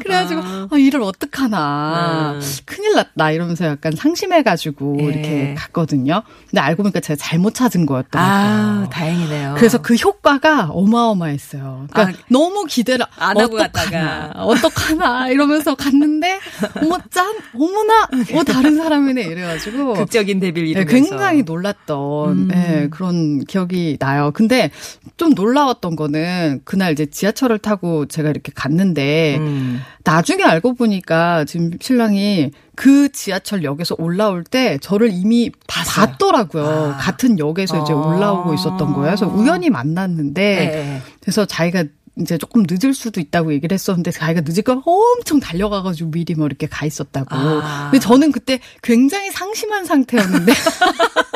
그래가지고 0.00 0.40
아, 0.42 0.68
이를 0.78 1.02
어떡하나 1.02 2.32
음. 2.34 2.40
큰일 2.64 2.94
났다 2.94 3.30
이러면서 3.32 3.66
약간 3.66 3.92
상심해가지고 3.94 4.96
예. 5.00 5.04
이렇게 5.04 5.54
갔거든요. 5.56 6.22
근데 6.48 6.60
알고 6.60 6.82
보니까 6.82 7.00
제가 7.00 7.16
잘못 7.18 7.54
찾은 7.54 7.86
거였던 7.86 8.20
아, 8.20 8.74
거예요. 8.74 8.88
다행이네요. 8.90 9.54
그래서 9.56 9.80
그 9.82 9.94
효과가 9.94 10.68
어마어마했어요. 10.70 11.86
그러니까 11.90 12.18
아, 12.18 12.24
너무 12.28 12.64
기대를 12.64 13.04
안 13.16 13.38
하고 13.38 13.56
갔다가. 13.56 14.32
어떡하나 14.36 15.28
이러면서 15.28 15.74
갔는데 15.74 16.38
어머 16.80 16.98
짠 17.10 17.34
어머나 17.54 18.08
어 18.34 18.44
다른 18.44 18.76
사람이네 18.76 19.22
이래가지고 19.22 19.94
극적인 19.94 20.40
데뷔를 20.40 20.72
네. 20.72 20.84
굉장히 20.84 21.42
놀랐던 21.42 22.28
음. 22.30 22.48
네, 22.48 22.88
그런 22.90 23.44
기억이 23.44 23.96
나요. 23.98 24.30
근데 24.32 24.70
좀 25.16 25.34
놀라웠던 25.34 25.96
거는 25.96 26.60
그날 26.64 26.92
이제 26.92 27.06
지하철을 27.06 27.58
타고 27.58 28.06
제가 28.06 28.30
이렇게 28.30 28.52
갔는데 28.54 29.36
음. 29.38 29.81
나중에 30.04 30.42
알고 30.42 30.74
보니까 30.74 31.44
지금 31.44 31.70
신랑이 31.80 32.50
그 32.74 33.10
지하철역에서 33.12 33.96
올라올 33.98 34.44
때 34.44 34.78
저를 34.80 35.10
이미 35.12 35.50
봤어요. 35.66 36.06
봤더라고요. 36.06 36.66
아. 36.66 36.96
같은 36.98 37.38
역에서 37.38 37.82
이제 37.82 37.92
아. 37.92 37.96
올라오고 37.96 38.54
있었던 38.54 38.92
거예요. 38.92 39.14
그래서 39.14 39.26
우연히 39.26 39.70
만났는데 39.70 40.42
네. 40.42 41.02
그래서 41.20 41.44
자기가 41.44 41.84
이제 42.18 42.36
조금 42.36 42.64
늦을 42.68 42.92
수도 42.92 43.20
있다고 43.20 43.54
얘기를 43.54 43.74
했었는데 43.74 44.10
자기가 44.10 44.42
늦을 44.44 44.62
거 44.62 44.82
엄청 44.84 45.40
달려가가지고 45.40 46.10
미리 46.10 46.34
뭐 46.34 46.46
이렇게 46.46 46.66
가 46.66 46.84
있었다고. 46.84 47.28
아. 47.30 47.88
근데 47.90 48.04
저는 48.04 48.32
그때 48.32 48.60
굉장히 48.82 49.30
상심한 49.30 49.84
상태였는데 49.84 50.52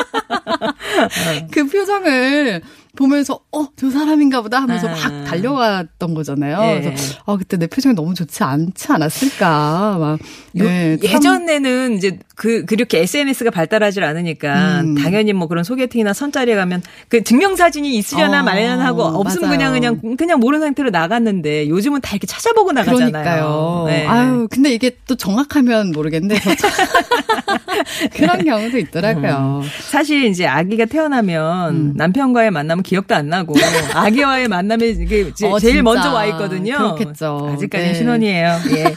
그 1.51 1.67
표정을 1.67 2.63
보면서 2.97 3.39
어 3.53 3.67
저 3.77 3.91
사람인가 3.91 4.41
보다 4.41 4.61
하면서 4.63 4.89
아. 4.89 4.91
막 4.93 5.25
달려갔던 5.27 6.15
거잖아요. 6.15 6.77
예. 6.77 6.81
그래서 6.81 7.15
아 7.27 7.37
그때 7.37 7.57
내 7.59 7.67
표정이 7.67 7.95
너무 7.95 8.15
좋지 8.15 8.43
않지 8.43 8.91
않았을까 8.91 9.97
막 9.99 10.19
요- 10.59 10.65
네, 10.65 10.97
참- 10.97 11.17
예전에는 11.17 11.97
이제 11.97 12.19
그 12.35 12.65
그렇게 12.65 13.01
SNS가 13.01 13.51
발달하지 13.51 14.01
않으니까 14.01 14.81
음. 14.81 14.95
당연히 14.95 15.33
뭐 15.35 15.47
그런 15.49 15.63
소개팅이나 15.65 16.13
선자리에 16.15 16.55
가면 16.57 16.83
그 17.09 17.23
증명 17.23 17.55
사진이 17.57 17.95
있으려나 17.97 18.41
어, 18.41 18.45
말려나 18.45 18.85
하고 18.85 19.03
없으면 19.03 19.49
맞아요. 19.51 19.73
그냥 19.73 19.99
그냥 20.01 20.17
그냥 20.17 20.41
모르는 20.41 20.65
상태로 20.67 20.91
나갔는데 20.91 21.69
요즘은 21.69 22.01
다 22.01 22.13
이렇게 22.13 22.27
찾아보고 22.27 22.73
나가잖아요. 22.73 23.11
그러니까요. 23.11 23.85
네. 23.89 24.07
아유, 24.07 24.49
근데 24.51 24.73
이게 24.73 24.97
또 25.07 25.17
정확하면 25.17 25.93
모르겠는데 25.93 26.41
저- 26.41 26.51
그런 28.15 28.45
경우도 28.45 28.79
있더라고요. 28.79 29.63
사실 29.91 30.25
이제 30.25 30.47
아기가 30.47 30.85
태어나면 30.87 31.75
음. 31.75 31.93
남편과의 31.97 32.51
만남은 32.51 32.83
기억도 32.87 33.15
안 33.15 33.29
나고 33.29 33.55
아기와의 33.95 34.49
만남이 34.49 34.89
이게 34.91 35.33
제- 35.35 35.47
어, 35.49 35.59
제일 35.59 35.75
진짜. 35.75 35.83
먼저 35.83 36.13
와 36.13 36.25
있거든요. 36.27 36.77
그렇겠죠. 36.97 37.51
아직까지는 37.55 37.93
네. 37.93 37.99
신혼이에요. 37.99 38.59
예. 38.77 38.95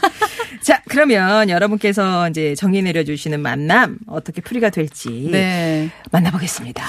자, 0.62 0.80
그러면 0.88 1.48
여러분께서 1.50 2.28
이제 2.28 2.54
정의 2.54 2.82
내려주시는 2.82 3.40
만남 3.40 3.98
어떻게 4.06 4.40
풀이가 4.40 4.70
될지 4.70 5.28
네. 5.32 5.90
만나보겠습니다. 6.12 6.84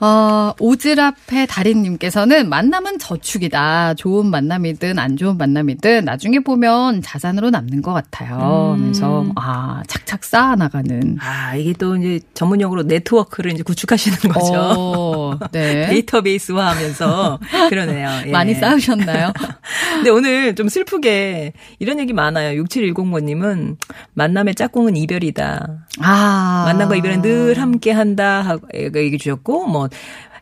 어, 0.00 0.52
오지랖의 0.58 1.46
달인님께서는 1.48 2.48
만남은 2.48 2.98
저축이다. 2.98 3.94
좋은 3.94 4.26
만남이든 4.26 4.98
안 4.98 5.16
좋은 5.16 5.38
만남이든 5.38 6.04
나중에 6.04 6.40
보면 6.40 7.00
자산으로 7.00 7.50
남는 7.50 7.80
것 7.80 7.92
같아요. 7.92 8.74
음. 8.76 8.80
하면서 8.80 9.24
아 9.36 9.82
착착 9.86 10.24
쌓아 10.24 10.56
나가는. 10.56 11.16
아, 11.20 11.54
이게 11.54 11.72
또 11.74 11.96
이제 11.96 12.18
전문용어로 12.34 12.82
네트워크를 12.82 13.52
이제 13.52 13.62
구축하시는 13.62 14.18
거죠. 14.32 14.52
어, 14.54 15.38
네. 15.52 15.86
데이터베이스화 15.94 16.70
하면서 16.70 17.38
그러네요. 17.68 18.08
예. 18.26 18.30
많이 18.30 18.54
쌓으셨나요? 18.54 19.32
근데 19.94 20.10
오늘 20.10 20.56
좀 20.56 20.68
슬프게 20.68 21.52
이런 21.78 22.00
얘기 22.00 22.12
많아요. 22.12 22.60
6710번님은 22.64 23.76
만남의 24.14 24.56
짝꿍은 24.56 24.96
이별이다. 24.96 25.86
아. 26.00 26.62
만남과 26.66 26.96
이별은 26.96 27.22
늘 27.22 27.60
함께 27.60 27.92
한다 27.92 28.42
하고 28.42 28.66
얘기 28.74 29.18
주셨고 29.18 29.68
뭐 29.68 29.83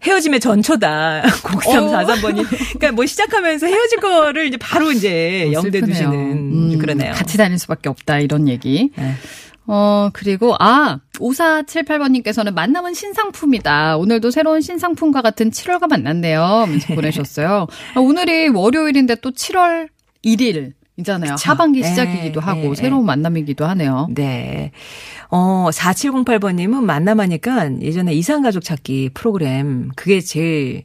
헤어짐의 0.04 0.40
전초다. 0.40 1.22
0343번이. 1.42 2.44
그러니까 2.48 2.92
뭐 2.92 3.06
시작하면서 3.06 3.66
헤어질 3.66 4.00
거를 4.00 4.46
이제 4.46 4.56
바로 4.56 4.90
이제 4.90 5.52
어, 5.56 5.60
슬프네요. 5.60 5.86
두시는 5.86 6.12
음, 6.12 6.78
그러네요. 6.78 7.12
같이 7.14 7.36
다닐 7.36 7.58
수밖에 7.58 7.88
없다 7.88 8.18
이런 8.18 8.48
얘기. 8.48 8.90
네. 8.96 9.14
어, 9.66 10.10
그리고, 10.12 10.56
아, 10.58 10.98
5478번님께서는 11.20 12.52
만남은 12.52 12.94
신상품이다. 12.94 13.96
오늘도 13.96 14.32
새로운 14.32 14.60
신상품과 14.60 15.22
같은 15.22 15.50
7월과 15.50 15.88
만났네요. 15.88 16.66
보내셨어요. 16.96 17.68
아, 17.94 18.00
오늘이 18.00 18.48
월요일인데 18.48 19.16
또 19.16 19.30
7월 19.30 19.88
1일. 20.24 20.72
이잖아요. 20.96 21.34
그쵸. 21.36 21.50
하반기 21.50 21.80
네, 21.80 21.88
시작이기도 21.88 22.40
하고 22.40 22.60
네, 22.60 22.74
새로운 22.74 23.06
만남이기도 23.06 23.64
하네요. 23.66 24.08
네. 24.10 24.72
어, 25.30 25.68
4708번 25.72 26.54
님은 26.56 26.84
만남하니까 26.84 27.80
예전에 27.80 28.12
이상가족 28.12 28.62
찾기 28.62 29.10
프로그램 29.14 29.90
그게 29.96 30.20
제일 30.20 30.84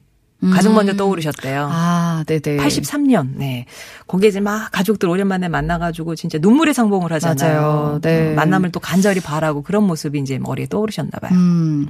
가장 0.53 0.75
먼저 0.75 0.95
떠오르셨대요. 0.95 1.65
음. 1.65 1.69
아, 1.71 2.23
네네. 2.27 2.57
83년, 2.57 3.37
네. 3.37 3.65
거기에 4.05 4.29
이제 4.29 4.39
막 4.39 4.71
가족들 4.71 5.09
오랜만에 5.09 5.49
만나가지고 5.49 6.15
진짜 6.15 6.37
눈물의 6.39 6.75
상봉을 6.75 7.11
하잖아요. 7.13 7.61
맞아요. 7.61 7.99
네. 8.03 8.31
어, 8.31 8.35
만남을 8.35 8.71
또 8.71 8.79
간절히 8.79 9.19
바라고 9.19 9.63
그런 9.63 9.85
모습이 9.85 10.19
이제 10.19 10.37
머리에 10.37 10.67
떠오르셨나봐요. 10.67 11.33
음. 11.33 11.87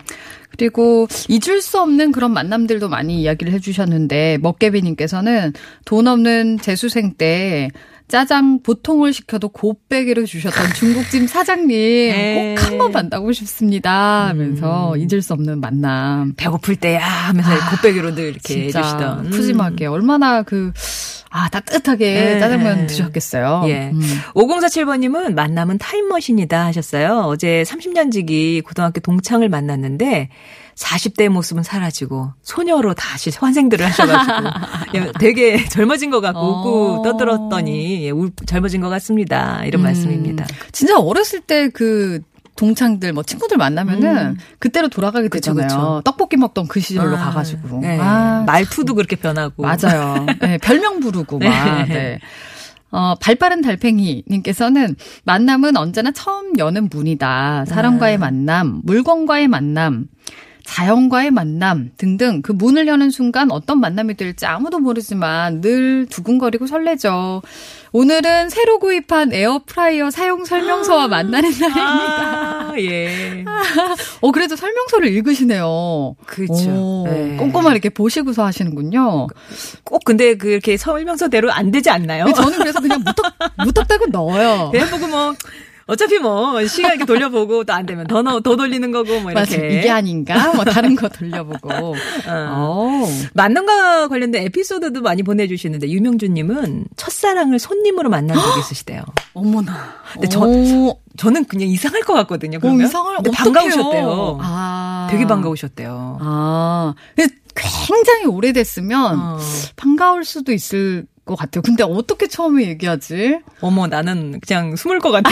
그리고 0.51 1.08
잊을 1.27 1.62
수 1.62 1.82
없는 1.82 2.13
그런 2.13 2.32
만남들도 2.32 2.88
많이 2.88 3.21
이야기를 3.21 3.51
해주셨는데 3.51 4.38
먹개비님께서는 4.41 5.51
돈 5.84 6.08
없는 6.08 6.60
재수생 6.60 7.15
때 7.15 7.69
짜장 8.08 8.62
보통을 8.63 9.12
시켜도 9.12 9.50
곱빼기로 9.50 10.26
주셨던 10.26 10.74
중국집 10.76 11.28
사장님 11.28 11.67
네. 11.70 12.56
꼭 12.58 12.65
한번 12.65 12.91
만나고 12.91 13.34
싶습니다 13.34 14.28
하면서 14.28 14.96
잊을 14.96 15.22
수 15.22 15.34
없는 15.34 15.60
만남. 15.60 16.34
배고플 16.38 16.78
때야 16.78 17.06
하면서 17.06 17.50
곱빼기로 17.72 18.15
늘 18.15 18.30
이렇게 18.30 18.54
아, 18.54 18.80
해주시던. 18.80 19.26
음. 19.26 19.30
푸짐하게 19.32 19.88
얼마나 19.88 20.43
그 20.43 20.72
아, 21.30 21.50
따뜻하게 21.50 22.13
네. 22.13 22.39
짜장면 22.39 22.88
드셨겠어요. 22.88 23.63
예. 23.67 23.91
음. 23.93 24.02
5047번님은 24.34 25.34
만남은 25.34 25.78
타임머신이다 25.78 26.65
하셨어요. 26.65 27.24
어제 27.26 27.63
30년 27.67 28.12
지기 28.12 28.62
고등학교 28.62 29.02
동창을 29.02 29.50
만났는데 29.50 30.30
40대의 30.78 31.30
모습은 31.30 31.63
사라지고 31.63 32.34
소녀로 32.44 32.94
다시 32.94 33.32
환생들을 33.36 33.84
하셔가지고 33.86 34.50
예, 34.96 35.12
되게 35.20 35.63
젊어진 35.68 36.12
것 36.12 36.22
같고 36.22 36.40
어. 36.40 36.60
웃고 36.60 37.02
떠들었더니 37.04 38.04
예, 38.06 38.12
울- 38.12 38.32
젊어진 38.46 38.82
것 38.82 38.90
같습니다. 38.90 39.63
이런 39.66 39.82
음. 39.82 39.84
말씀입니다. 39.84 40.46
진짜 40.72 41.00
어렸을 41.00 41.42
때그 41.42 42.20
동창들 42.56 43.13
뭐 43.13 43.24
친구들 43.24 43.58
만나면은 43.58 44.18
음. 44.18 44.38
그때로 44.60 44.88
돌아가게 44.88 45.30
되잖아요. 45.30 45.68
그쵸. 45.68 46.02
떡볶이 46.06 46.38
먹던 46.38 46.68
그 46.68 46.80
시절로 46.80 47.16
아, 47.18 47.26
가가지고. 47.26 47.80
네. 47.82 47.98
아, 48.00 48.44
말투도 48.46 48.94
그렇게 48.96 49.16
변하고. 49.16 49.63
맞아요. 49.63 50.26
네, 50.42 50.58
별명 50.62 51.00
부르고 51.00 51.40
막. 51.40 51.88
네. 51.88 52.20
어, 52.90 53.16
발빠른 53.20 53.62
달팽이님께서는 53.62 54.96
만남은 55.26 55.76
언제나 55.78 56.12
처음 56.12 56.58
여는 56.58 56.90
문이다. 56.92 57.66
사람과의 57.66 58.18
만남, 58.18 58.82
물건과의 58.84 59.48
만남. 59.50 60.06
자연과의 60.67 61.32
만남 61.32 61.91
등등 61.97 62.41
그 62.41 62.51
문을 62.51 62.88
여는 62.88 63.10
순간 63.10 63.51
어떤 63.51 63.80
만남이 63.80 64.15
될지 64.15 64.45
아무도 64.45 64.80
모르지만 64.80 65.62
늘 65.62 66.06
두근거리고 66.08 66.67
설레죠. 66.67 67.41
오늘은 67.93 68.49
새로 68.49 68.77
구입한 68.77 69.34
에어프라이어 69.34 70.12
사용 70.12 70.43
설명서와 70.43 71.08
만나는 71.08 71.49
날입니다. 71.58 71.82
아, 71.82 72.73
예. 72.80 73.45
어, 74.19 74.32
그래도 74.32 74.58
설명서를 74.58 75.08
읽으시네요. 75.08 76.15
그렇죠. 76.25 76.69
오, 76.69 77.08
네. 77.08 77.38
꼼꼼하게 77.38 77.71
이렇게 77.71 77.89
보시고서 77.89 78.45
하시는군요. 78.45 79.27
꼭 79.86 80.03
근데 80.03 80.36
그렇게 80.36 80.75
설명서대로 80.75 81.49
안 81.49 81.71
되지 81.71 81.89
않나요? 81.89 82.25
근데 82.25 82.41
저는 82.41 82.58
그래서 82.58 82.82
그냥 82.82 82.99
무턱, 83.06 83.25
무턱대고 83.65 84.08
넣어요. 84.08 84.69
그냥 84.71 84.89
보고 84.89 85.08
뭐 85.08 85.34
어차피 85.88 86.19
뭐 86.19 86.65
시간 86.67 86.91
이렇게 86.91 87.06
돌려보고 87.06 87.63
또 87.63 87.73
안 87.73 87.86
되면 87.86 88.08
더 88.08 88.21
넣어 88.21 88.39
더 88.41 88.56
돌리는 88.56 88.91
거고 88.91 89.19
뭐 89.21 89.32
이렇게 89.32 89.58
맞아요. 89.58 89.71
이게 89.71 89.89
아닌가? 89.89 90.54
뭐 90.54 90.65
다른 90.65 90.95
거 90.95 91.08
돌려보고. 91.10 91.95
어. 92.28 93.04
만남과 93.34 94.08
관련된 94.08 94.43
에피소드도 94.45 95.02
많이 95.02 95.23
보내주시는데 95.23 95.89
유명주님은 95.89 96.86
첫사랑을 96.97 97.60
손님으로 97.60 98.10
만난 98.10 98.38
적이 98.38 98.60
있으시대요. 98.62 99.02
어머나. 99.34 99.95
근데 100.13 100.28
저- 100.28 100.41
오, 100.41 101.00
저는 101.17 101.45
그냥 101.45 101.67
이상할 101.69 102.02
것 102.02 102.13
같거든요. 102.13 102.58
어, 102.58 102.62
그러면 102.62 102.88
이상할 102.88 103.17
근데. 103.17 103.32
반가우셨대요. 103.32 104.38
아. 104.41 105.08
되게 105.12 105.26
반가우셨대요. 105.26 106.17
아. 106.21 106.93
굉장히 107.56 108.26
오래됐으면 108.26 109.19
어. 109.19 109.39
반가울 109.76 110.23
수도 110.26 110.52
있을 110.52 111.06
것 111.28 111.36
같아요. 111.36 111.62
근데 111.62 111.84
어떻게 111.84 112.28
처음에 112.28 112.68
얘기하지? 112.70 113.42
어머 113.62 113.86
나는 113.86 114.40
그냥 114.40 114.76
숨을 114.76 114.98
것 115.00 115.12
같아. 115.12 115.30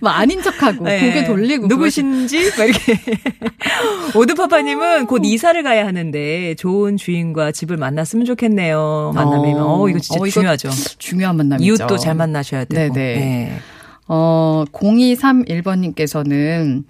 막 0.00 0.18
아닌 0.18 0.42
척하고 0.42 0.82
네. 0.84 1.06
고개 1.06 1.22
돌리고 1.24 1.68
누구신지 1.68 2.50
막 2.58 2.64
이렇게 2.64 2.98
오드파파님은 4.16 5.06
곧 5.06 5.20
이사를 5.24 5.62
가야 5.62 5.86
하는데 5.86 6.56
좋은 6.56 6.96
주인과 6.96 7.52
집을 7.52 7.76
만났으면 7.76 8.24
좋겠네요. 8.24 9.12
만나면 9.14 9.60
어, 9.60 9.88
이거 9.88 10.00
진짜 10.00 10.20
어, 10.20 10.26
이거 10.26 10.32
중요하죠. 10.32 10.70
중요한 10.98 11.36
만남이죠. 11.36 11.64
이웃도 11.64 11.98
잘 11.98 12.16
만나셔야 12.16 12.64
되고. 12.64 12.92
네네. 12.94 13.20
네. 13.20 13.56
어, 14.08 14.64
0231번님께서는 14.72 16.82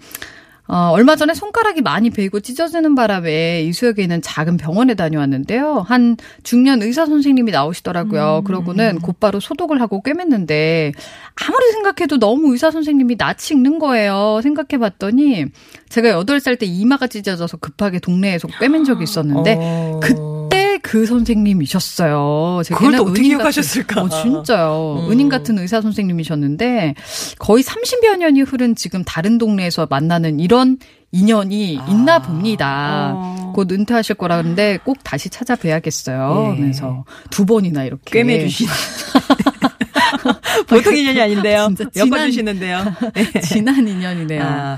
어, 0.67 0.89
얼마 0.91 1.15
전에 1.15 1.33
손가락이 1.33 1.81
많이 1.81 2.09
베이고 2.09 2.39
찢어지는 2.39 2.95
바람에 2.95 3.63
이수역에 3.63 4.01
있는 4.01 4.21
작은 4.21 4.57
병원에 4.57 4.95
다녀왔는데요. 4.95 5.85
한 5.87 6.17
중년 6.43 6.81
의사 6.81 7.05
선생님이 7.05 7.51
나오시더라고요. 7.51 8.41
그러고는 8.45 8.99
곧바로 8.99 9.39
소독을 9.39 9.79
하고 9.79 10.01
꿰맸는데 10.01 10.93
아무리 11.35 11.71
생각해도 11.71 12.17
너무 12.17 12.51
의사 12.53 12.71
선생님이 12.71 13.15
낯이 13.17 13.51
익는 13.51 13.77
거예요. 13.77 14.39
생각해 14.41 14.79
봤더니 14.79 15.45
제가 15.89 16.23
8살 16.23 16.57
때 16.57 16.65
이마가 16.65 17.07
찢어져서 17.07 17.57
급하게 17.57 17.99
동네에서 17.99 18.47
꿰맨 18.59 18.85
적이 18.85 19.03
있었는데 19.03 19.57
어. 19.59 19.99
그 20.01 20.44
때 20.77 20.81
그 20.81 21.05
선생님이셨어요. 21.05 22.61
제가 22.65 22.79
그걸 22.79 22.99
어떻게 22.99 23.23
기억하셨을까? 23.23 24.03
같은- 24.03 24.13
어, 24.13 24.21
진짜요. 24.21 25.05
음. 25.07 25.11
은인 25.11 25.29
같은 25.29 25.57
의사 25.59 25.81
선생님이셨는데 25.81 26.95
거의 27.39 27.63
30여 27.63 28.17
년이 28.17 28.41
흐른 28.41 28.75
지금 28.75 29.03
다른 29.03 29.37
동네에서 29.37 29.87
만나는 29.89 30.39
이런 30.39 30.77
인연이 31.11 31.79
있나 31.87 32.19
봅니다. 32.21 33.13
어. 33.15 33.51
곧 33.55 33.71
은퇴하실 33.71 34.15
거라는데 34.15 34.79
꼭 34.83 34.97
다시 35.03 35.29
찾아뵈야겠어요. 35.29 36.55
예. 36.57 36.61
그래서 36.61 37.05
두 37.29 37.45
번이나 37.45 37.85
이렇게 37.85 38.19
꿰매 38.19 38.39
주신. 38.41 38.67
보통 40.67 40.97
인연이 40.97 41.21
아닌데요. 41.21 41.69
엮어주시는데요. 41.95 42.95
네. 43.13 43.41
진한 43.41 43.87
인연이네요. 43.87 44.43
아, 44.43 44.77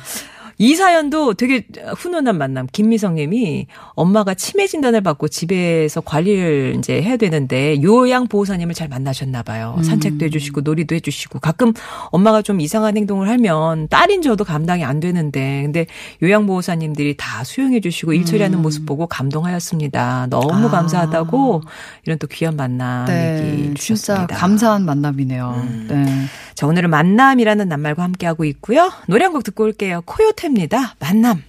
이 0.59 0.75
사연도 0.75 1.35
되게 1.35 1.67
훈훈한 1.97 2.37
만남. 2.37 2.67
김미성 2.71 3.15
님이 3.15 3.67
엄마가 3.93 4.33
치매 4.33 4.65
진단을 4.65 5.01
받고 5.01 5.27
집에서 5.27 6.01
관리를 6.01 6.75
이제 6.79 7.01
해야 7.01 7.15
되는데 7.15 7.81
요양 7.83 8.27
보호사님을 8.27 8.73
잘 8.73 8.87
만나셨나 8.87 9.43
봐요. 9.43 9.75
음. 9.77 9.83
산책도 9.83 10.25
해 10.25 10.29
주시고 10.29 10.61
놀이도 10.61 10.95
해 10.95 10.99
주시고 10.99 11.39
가끔 11.39 11.73
엄마가 12.11 12.41
좀 12.41 12.59
이상한 12.59 12.97
행동을 12.97 13.29
하면 13.29 13.87
딸인 13.89 14.21
저도 14.23 14.43
감당이 14.45 14.83
안 14.83 14.99
되는데 14.99 15.61
근데 15.63 15.85
요양 16.23 16.47
보호사님들이 16.47 17.15
다 17.17 17.43
수용해 17.43 17.79
주시고 17.79 18.13
일 18.13 18.25
처리하는 18.25 18.61
모습 18.61 18.85
보고 18.85 19.05
감동하였습니다. 19.07 20.27
너무 20.29 20.49
음. 20.49 20.65
아. 20.65 20.69
감사하다고 20.71 21.61
이런 22.05 22.17
또 22.17 22.27
귀한 22.27 22.55
만남 22.55 23.07
얘기 23.09 23.11
네, 23.11 23.73
진짜 23.75 23.75
주셨습니다. 23.75 24.35
감사한 24.35 24.85
만남이네요. 24.85 25.67
네. 25.89 26.05
자, 26.55 26.65
오늘은 26.65 26.89
만남이라는 26.89 27.67
낱말과 27.69 28.01
함께하고 28.01 28.43
있고요. 28.45 28.91
노래 29.07 29.25
한 29.25 29.33
곡 29.33 29.43
듣고 29.43 29.65
올게요. 29.65 30.01
코요테 30.05 30.46
입니다. 30.47 30.95
만남. 30.99 31.43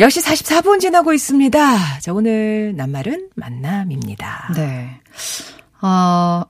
역시 0.00 0.20
44분 0.20 0.80
지나고 0.80 1.12
있습니다. 1.12 2.00
자, 2.00 2.12
오늘 2.12 2.74
낱말은 2.76 3.30
만남입니다. 3.36 4.52
네. 4.56 5.00
어, 5.80 6.42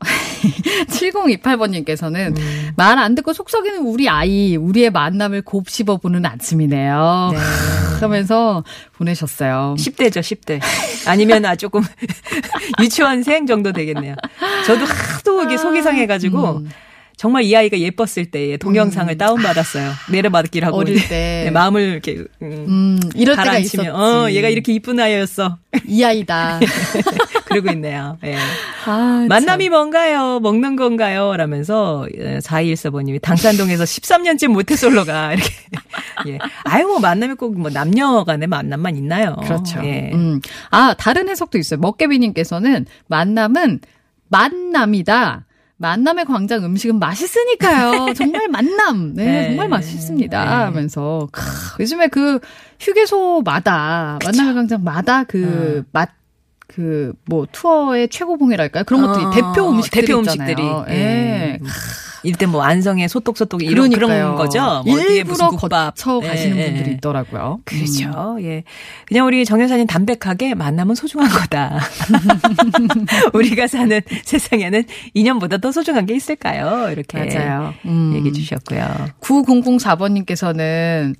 7028번님께서는 0.89 2.37
음. 2.39 2.71
말안 2.77 3.15
듣고 3.15 3.33
속 3.33 3.51
썩이는 3.51 3.81
우리 3.81 4.09
아이, 4.09 4.57
우리의 4.57 4.91
만남을 4.91 5.43
곱씹어보는 5.43 6.25
아침이네요. 6.27 7.31
네. 7.33 7.39
하면서 8.01 8.65
보내셨어요. 8.97 9.77
10대죠, 9.79 10.21
10대. 10.21 10.61
아니면 11.07 11.45
아 11.45 11.55
조금 11.55 11.83
유치원생 12.83 13.47
정도 13.47 13.73
되겠네요. 13.73 14.17
저도 14.67 14.85
하도 14.85 15.43
이게 15.45 15.57
속이 15.57 15.83
상해가지고 15.83 16.59
음. 16.59 16.69
정말 17.17 17.45
이 17.45 17.57
아이가 17.57 17.79
예뻤을 17.79 18.31
때의 18.31 18.59
동영상을 18.59 19.17
다운받았어요. 19.17 19.93
내려받기를 20.11 20.67
하고. 20.67 20.79
어릴 20.79 20.97
네. 20.97 21.09
때. 21.09 21.43
네, 21.45 21.51
마음을 21.51 21.81
이렇게 21.83 22.25
음, 22.43 22.65
음, 22.69 23.01
이럴 23.15 23.37
때가 23.37 23.59
있었지. 23.59 23.89
어, 23.89 24.29
얘가 24.31 24.49
이렇게 24.49 24.73
이쁜 24.73 24.99
아이였어. 24.99 25.59
이 25.87 26.03
아이다. 26.03 26.59
그러고 27.45 27.71
있네요. 27.73 28.19
예. 28.25 28.37
아, 28.87 29.27
만남이 29.29 29.69
뭔가요? 29.69 30.41
먹는 30.41 30.77
건가요? 30.77 31.37
라면서 31.37 32.07
4214번님이 32.13 33.21
당산동에서 33.23 33.85
13년째 33.85 34.49
모태솔로가 34.49 35.35
이렇게 35.35 35.51
예. 36.29 36.39
아유 36.65 36.87
뭐 36.87 36.99
만남이 36.99 37.35
꼭 37.35 37.53
뭐 37.57 37.71
남녀 37.71 38.25
간의 38.25 38.49
만남만 38.49 38.97
있나요? 38.97 39.37
그렇죠. 39.43 39.81
예. 39.85 40.11
음. 40.15 40.41
아, 40.71 40.95
다른 40.99 41.29
해석도 41.29 41.59
있어요. 41.59 41.79
먹개비님께서는 41.81 42.87
만남은 43.09 43.81
만남이다. 44.29 45.45
만남의 45.77 46.27
광장 46.27 46.65
음식은 46.65 46.99
맛있으니까요. 46.99 48.15
정말 48.15 48.49
만남. 48.49 49.15
네, 49.15 49.25
네. 49.25 49.49
정말 49.49 49.69
맛있습니다. 49.69 50.45
네. 50.45 50.51
하면서 50.51 51.29
크, 51.33 51.43
요즘에 51.81 52.09
그 52.09 52.39
휴게소마다 52.81 54.19
만남의 54.25 54.55
광장마다 54.55 55.25
그맛그뭐 55.25 56.07
투어의 57.51 58.09
최고봉이랄까요? 58.09 58.85
그런 58.85 59.03
것들이 59.03 59.25
어, 59.25 59.31
대표 59.31 59.71
음식들이 59.71 60.07
대표 60.07 60.21
있잖아요. 60.21 60.51
음식들이. 60.51 60.97
예. 60.97 61.59
음. 61.61 61.67
이때 62.25 62.47
뭐 62.47 62.63
안성의 62.63 63.09
소떡소떡 63.09 63.63
이런. 63.63 63.91
그런 63.91 64.37
거죠. 64.37 64.83
뭐 64.87 64.99
일부러 64.99 65.51
국밥. 65.51 65.95
거쳐 65.95 66.21
가시는 66.21 66.57
예, 66.57 66.63
예. 66.63 66.73
분들이 66.73 66.95
있더라고요. 66.97 67.59
음. 67.61 67.63
그렇죠. 67.65 68.37
예. 68.43 68.65
그냥 69.07 69.27
우리 69.27 69.45
정 69.45 69.61
여사님 69.61 69.87
담백하게 69.87 70.55
만남은 70.55 70.95
소중한 70.95 71.29
거다. 71.31 71.81
우리가 73.35 73.67
사는 73.67 74.01
세상에는 74.25 74.85
인연보다 75.15 75.59
더 75.59 75.73
소중한 75.73 76.07
게 76.07 76.15
있을까요? 76.15 76.91
이렇게 76.91 77.19
맞아요. 77.19 77.75
음. 77.87 78.13
얘기해 78.17 78.33
주셨고요. 78.33 79.11
9004번님께서는 79.21 81.15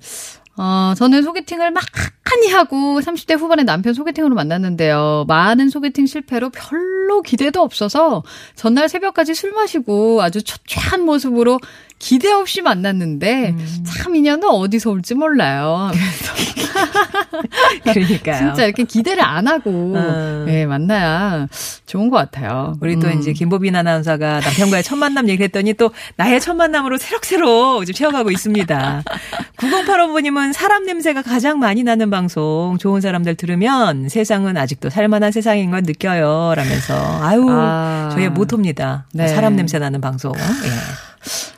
어, 0.55 0.93
저는 0.95 1.23
소개팅을 1.23 1.71
많이 1.71 2.51
하고 2.51 2.99
30대 2.99 3.37
후반에 3.37 3.63
남편 3.63 3.93
소개팅으로 3.93 4.35
만났는데요. 4.35 5.25
많은 5.27 5.69
소개팅 5.69 6.05
실패로 6.05 6.51
별로 6.51 7.21
기대도 7.21 7.61
없어서 7.61 8.23
전날 8.55 8.87
새벽까지 8.87 9.33
술 9.33 9.51
마시고 9.51 10.21
아주 10.21 10.43
초췌한 10.43 11.01
모습으로 11.01 11.59
기대 12.03 12.29
없이 12.29 12.61
만났는데 12.61 13.55
음. 13.57 13.85
참 13.87 14.13
인연은 14.13 14.49
어디서 14.49 14.89
올지 14.89 15.15
몰라요. 15.15 15.89
그러니까요. 17.83 18.37
진짜 18.37 18.65
이렇게 18.65 18.83
기대를 18.83 19.23
안 19.23 19.47
하고 19.47 19.93
음. 19.95 20.45
예, 20.49 20.65
만나야 20.65 21.47
좋은 21.85 22.09
것 22.09 22.17
같아요. 22.17 22.75
우리 22.81 22.99
또 22.99 23.07
음. 23.07 23.17
이제 23.17 23.31
김보빈 23.31 23.73
아나운서가 23.77 24.41
남편과의 24.41 24.83
첫 24.83 24.97
만남 24.97 25.29
얘기를 25.29 25.45
했더니 25.45 25.75
또 25.75 25.91
나의 26.17 26.41
첫 26.41 26.55
만남으로 26.55 26.97
새록새록 26.97 27.85
지금 27.85 27.97
채워가고 27.97 28.31
있습니다. 28.31 29.03
9085번님은 29.55 30.51
사람 30.51 30.85
냄새가 30.85 31.21
가장 31.21 31.59
많이 31.59 31.83
나는 31.83 32.09
방송 32.09 32.77
좋은 32.81 32.99
사람들 32.99 33.35
들으면 33.35 34.09
세상은 34.09 34.57
아직도 34.57 34.89
살만한 34.89 35.31
세상인 35.31 35.71
걸 35.71 35.83
느껴요. 35.83 36.53
라면서 36.53 37.21
아유 37.21 37.47
아. 37.49 38.09
저희 38.11 38.27
모토입니다. 38.27 39.05
네. 39.13 39.29
사람 39.29 39.55
냄새 39.55 39.79
나는 39.79 40.01
방송. 40.01 40.33
예. 40.35 41.12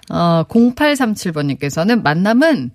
어, 0.09 0.43
0837번님께서는 0.47 2.01
만남은 2.01 2.71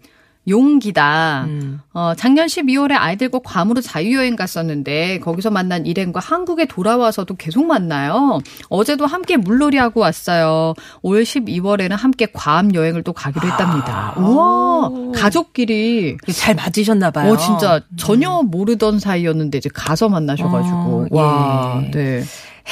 용기다. 0.48 1.44
음. 1.46 1.80
어, 1.92 2.14
작년 2.16 2.46
12월에 2.46 2.94
아이들과 2.96 3.40
괌으로 3.44 3.80
자유여행 3.80 4.36
갔었는데 4.36 5.20
거기서 5.20 5.50
만난 5.50 5.86
일행과 5.86 6.18
한국에 6.18 6.64
돌아와서도 6.64 7.36
계속 7.36 7.66
만나요. 7.66 8.40
어제도 8.68 9.06
함께 9.06 9.36
물놀이하고 9.36 10.00
왔어요. 10.00 10.74
올 11.02 11.22
12월에는 11.22 11.90
함께 11.90 12.26
괌 12.32 12.74
여행을 12.74 13.02
또 13.02 13.12
가기로 13.12 13.46
했답니다. 13.46 14.14
우와, 14.16 14.90
가족끼리 15.14 16.16
잘 16.34 16.54
맞으셨나 16.54 17.10
봐요. 17.10 17.32
어 17.32 17.36
진짜 17.36 17.80
전혀 17.96 18.42
모르던 18.42 18.98
사이였는데 18.98 19.58
이제 19.58 19.68
가서 19.72 20.08
만나셔 20.08 20.48
가지고 20.48 21.06
어, 21.10 21.16
와, 21.16 21.82
예. 21.84 21.90
네. 21.90 22.22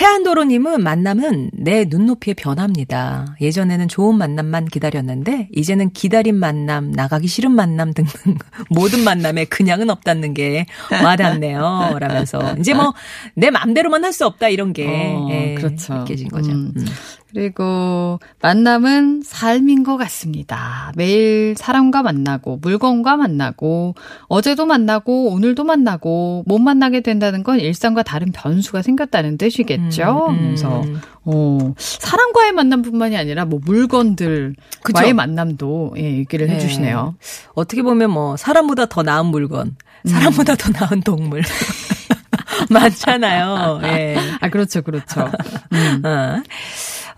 해안도로님은 0.01 0.83
만남은 0.83 1.51
내 1.55 1.85
눈높이의 1.85 2.35
변화입니다. 2.35 3.35
예전에는 3.41 3.89
좋은 3.89 4.17
만남만 4.17 4.67
기다렸는데 4.67 5.49
이제는 5.53 5.91
기다린 5.91 6.37
만남, 6.37 6.93
나가기 6.93 7.27
싫은 7.27 7.51
만남 7.51 7.93
등등 7.93 8.37
모든 8.71 9.03
만남에 9.03 9.45
그냥은 9.47 9.91
없다는 9.91 10.35
게 10.35 10.67
와닿네요. 11.03 11.97
라면서 11.99 12.57
이제 12.59 12.75
뭐 12.75 12.93
내 13.35 13.51
맘대로만 13.51 14.05
할 14.05 14.13
수 14.13 14.25
없다 14.27 14.49
이런 14.49 14.73
게 14.73 14.87
어, 14.89 15.29
예, 15.31 15.55
그렇죠. 15.55 15.95
느껴진 15.95 16.29
거죠. 16.29 16.51
음. 16.51 16.73
음. 16.77 16.87
그리고 17.33 18.21
만남은 18.41 19.23
삶인 19.23 19.83
것 19.83 19.97
같습니다. 19.99 20.93
매일 20.97 21.55
사람과 21.57 22.03
만나고 22.03 22.57
물건과 22.63 23.17
만나고 23.17 23.95
어제도 24.29 24.65
만나고 24.65 25.31
오늘도 25.33 25.65
만나고 25.65 26.45
못 26.47 26.59
만나게 26.59 27.01
된다는 27.01 27.43
건 27.43 27.61
일상과 27.61 28.03
다른 28.03 28.33
변수가 28.33 28.83
생겼다는 28.83 29.37
뜻이겠죠. 29.37 30.27
음, 30.31 30.35
음. 30.35 30.45
그래서 30.47 30.85
어, 31.25 31.75
사람과의 31.77 32.53
만남뿐만이 32.53 33.17
아니라 33.17 33.45
뭐 33.45 33.61
물건들과의 33.63 34.55
그쵸. 34.83 35.15
만남도 35.15 35.95
예, 35.99 36.05
얘기를 36.19 36.47
네. 36.47 36.55
해주시네요. 36.55 37.15
어떻게 37.53 37.83
보면 37.83 38.11
뭐 38.11 38.39
사람보다 38.39 38.87
더 38.87 39.03
나은 39.03 39.27
물건, 39.27 39.77
사람보다 40.07 40.55
더 40.55 40.71
나은 40.73 41.03
동물 41.03 41.43
많잖아요. 42.71 43.81
예. 43.85 44.17
아 44.41 44.49
그렇죠, 44.49 44.81
그렇죠. 44.81 45.31
음. 45.73 46.03
어. 46.05 46.43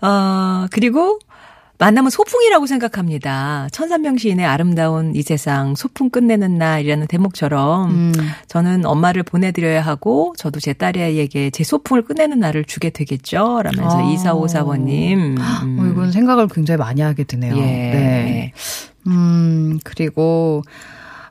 어, 0.01 0.67
그리고 0.71 1.19
만남은 1.81 2.11
소풍이라고 2.11 2.67
생각합니다. 2.67 3.67
천산명 3.71 4.17
시인의 4.17 4.45
아름다운 4.45 5.15
이 5.15 5.23
세상 5.23 5.73
소풍 5.73 6.11
끝내는 6.11 6.59
날이라는 6.59 7.07
대목처럼 7.07 7.89
음. 7.89 8.13
저는 8.45 8.85
엄마를 8.85 9.23
보내드려야 9.23 9.81
하고 9.81 10.35
저도 10.37 10.59
제 10.59 10.73
딸에게 10.73 11.49
제 11.49 11.63
소풍을 11.63 12.03
끝내는 12.03 12.39
날을 12.39 12.65
주게 12.65 12.91
되겠죠. 12.91 13.63
라면서 13.63 13.97
아. 13.97 14.03
2454번님. 14.03 15.39
어, 15.39 15.91
이건 15.91 16.11
생각을 16.11 16.49
굉장히 16.49 16.77
많이 16.77 17.01
하게 17.01 17.23
되네요. 17.23 17.57
예. 17.57 17.61
네. 17.61 18.53
음, 19.07 19.79
그리고 19.83 20.61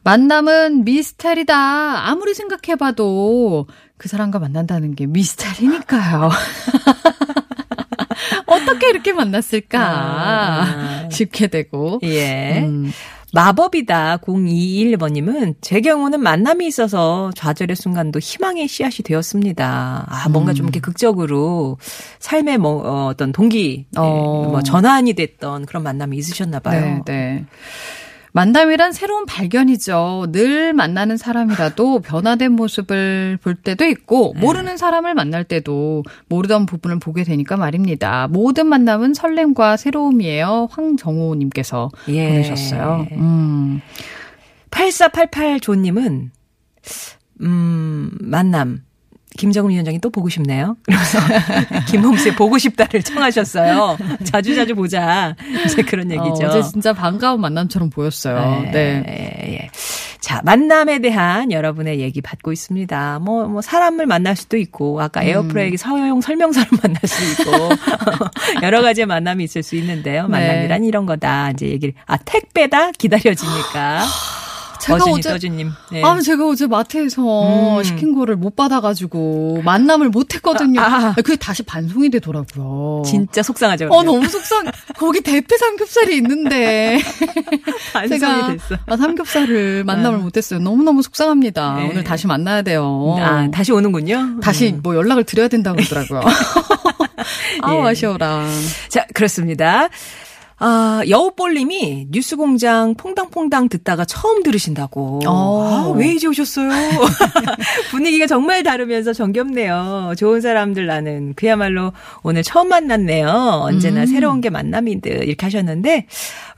만남은 0.02 0.84
미스테리다. 0.84 2.08
아무리 2.08 2.34
생각해봐도 2.34 3.68
그 3.96 4.08
사람과 4.08 4.40
만난다는 4.40 4.96
게 4.96 5.06
미스테리니까요. 5.06 6.30
어떻게 8.70 8.90
이렇게 8.90 9.12
만났을까 9.12 9.80
아. 9.80 11.08
싶게 11.10 11.48
되고. 11.48 12.00
예. 12.02 12.60
음, 12.62 12.92
마법이다 13.32 14.18
0221번님은 14.18 15.54
제 15.60 15.80
경우는 15.80 16.20
만남이 16.20 16.66
있어서 16.66 17.30
좌절의 17.36 17.76
순간도 17.76 18.18
희망의 18.18 18.66
씨앗이 18.66 19.04
되었습니다. 19.04 20.06
아 20.08 20.28
뭔가 20.30 20.52
좀 20.52 20.66
이렇게 20.66 20.80
극적으로 20.80 21.78
삶의 22.18 22.58
뭐 22.58 22.82
어, 22.84 23.06
어떤 23.06 23.32
동기 23.32 23.86
어. 23.96 24.48
뭐 24.50 24.62
전환이 24.62 25.12
됐던 25.12 25.66
그런 25.66 25.82
만남이 25.84 26.16
있으셨나 26.16 26.58
봐요. 26.58 26.80
네, 26.80 27.12
네. 27.12 27.44
만남이란 28.32 28.92
새로운 28.92 29.26
발견이죠. 29.26 30.26
늘 30.30 30.72
만나는 30.72 31.16
사람이라도 31.16 32.00
변화된 32.06 32.52
모습을 32.52 33.38
볼 33.42 33.54
때도 33.54 33.84
있고, 33.86 34.32
네. 34.34 34.40
모르는 34.40 34.76
사람을 34.76 35.14
만날 35.14 35.44
때도 35.44 36.04
모르던 36.28 36.66
부분을 36.66 36.98
보게 36.98 37.24
되니까 37.24 37.56
말입니다. 37.56 38.28
모든 38.28 38.66
만남은 38.66 39.14
설렘과 39.14 39.76
새로움이에요. 39.76 40.68
황정호님께서 40.70 41.90
예. 42.08 42.28
보내셨어요. 42.28 43.06
음. 43.12 43.80
8488조님은 44.70 46.30
음 47.42 48.10
만남 48.20 48.82
김정은 49.38 49.70
위원장이 49.70 50.00
또 50.00 50.10
보고 50.10 50.28
싶네요. 50.28 50.76
그래서 50.84 51.18
김홍수의 51.86 52.36
보고 52.36 52.58
싶다를 52.58 53.02
청하셨어요. 53.02 53.96
자주 54.24 54.54
자주 54.54 54.74
보자 54.74 55.36
이제 55.64 55.82
그런 55.82 56.10
얘기죠. 56.10 56.46
어, 56.46 56.48
어제 56.48 56.62
진짜 56.62 56.92
반가운 56.92 57.40
만남처럼 57.40 57.90
보였어요. 57.90 58.64
예, 58.66 58.70
네. 58.70 59.04
예, 59.08 59.52
예. 59.52 59.70
자, 60.20 60.42
만남에 60.44 60.98
대한 60.98 61.50
여러분의 61.50 62.00
얘기 62.00 62.20
받고 62.20 62.52
있습니다. 62.52 63.20
뭐, 63.20 63.48
뭐, 63.48 63.62
사람을 63.62 64.06
만날 64.06 64.36
수도 64.36 64.58
있고, 64.58 65.00
아까 65.00 65.22
에어프라이기 65.22 65.78
사용 65.78 66.20
설명서를 66.20 66.68
만날 66.82 67.00
수 67.04 67.42
있고, 67.42 67.50
여러 68.62 68.82
가지의 68.82 69.06
만남이 69.06 69.42
있을 69.44 69.62
수 69.62 69.76
있는데요. 69.76 70.28
만남이란 70.28 70.84
이런 70.84 71.06
거다. 71.06 71.52
이제 71.52 71.66
얘기를, 71.68 71.94
아, 72.06 72.18
택배다? 72.18 72.92
기다려지니까. 72.92 74.04
제가 74.80 75.04
어제 75.04 75.30
떠주님. 75.30 75.72
네. 75.92 76.02
아, 76.02 76.20
제가 76.20 76.46
어제 76.46 76.66
마트에서 76.66 77.78
음. 77.78 77.84
시킨 77.84 78.14
거를 78.14 78.36
못 78.36 78.56
받아가지고 78.56 79.62
만남을 79.64 80.08
못 80.08 80.34
했거든요. 80.34 80.80
아, 80.80 80.84
아. 80.84 81.14
그게 81.14 81.36
다시 81.36 81.62
반송이 81.62 82.10
되더라고요. 82.10 83.02
진짜 83.04 83.42
속상하죠. 83.42 83.88
어, 83.90 84.02
너무 84.02 84.28
속상. 84.28 84.70
거기 84.96 85.20
대패 85.20 85.56
삼겹살이 85.56 86.16
있는데. 86.16 87.00
제가 88.08 88.52
됐어. 88.52 88.76
아, 88.86 88.96
삼겹살을 88.96 89.84
만남을 89.84 90.18
못했어요. 90.18 90.60
너무 90.60 90.82
너무 90.82 91.02
속상합니다. 91.02 91.74
네. 91.76 91.88
오늘 91.90 92.04
다시 92.04 92.26
만나야 92.26 92.62
돼요. 92.62 93.16
아, 93.20 93.48
다시 93.50 93.72
오는군요. 93.72 94.40
다시 94.40 94.72
뭐 94.82 94.96
연락을 94.96 95.24
드려야 95.24 95.48
된다고 95.48 95.76
그러더라고요. 95.76 96.22
아우, 97.62 97.84
예. 97.84 97.90
아쉬워라. 97.90 98.46
자, 98.88 99.06
그렇습니다. 99.14 99.88
아, 100.62 101.00
여우볼님이 101.08 102.08
뉴스공장 102.10 102.94
퐁당퐁당 102.94 103.70
듣다가 103.70 104.04
처음 104.04 104.42
들으신다고. 104.42 105.20
어. 105.26 105.64
아, 105.64 105.88
왜 105.96 106.12
이제 106.12 106.26
오셨어요? 106.26 106.68
분위기가 107.90 108.26
정말 108.26 108.62
다르면서 108.62 109.14
정겹네요. 109.14 110.12
좋은 110.18 110.42
사람들 110.42 110.86
나는 110.86 111.32
그야말로 111.34 111.94
오늘 112.22 112.42
처음 112.42 112.68
만났네요. 112.68 113.26
언제나 113.62 114.02
음. 114.02 114.06
새로운 114.06 114.42
게 114.42 114.50
만남인 114.50 115.00
듯 115.00 115.08
이렇게 115.08 115.46
하셨는데 115.46 116.06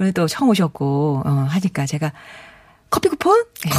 오늘 0.00 0.12
또 0.12 0.26
처음 0.26 0.50
오셨고 0.50 1.22
어, 1.24 1.46
하니까 1.48 1.86
제가 1.86 2.12
커피 2.90 3.08
쿠폰 3.08 3.42
네, 3.64 3.70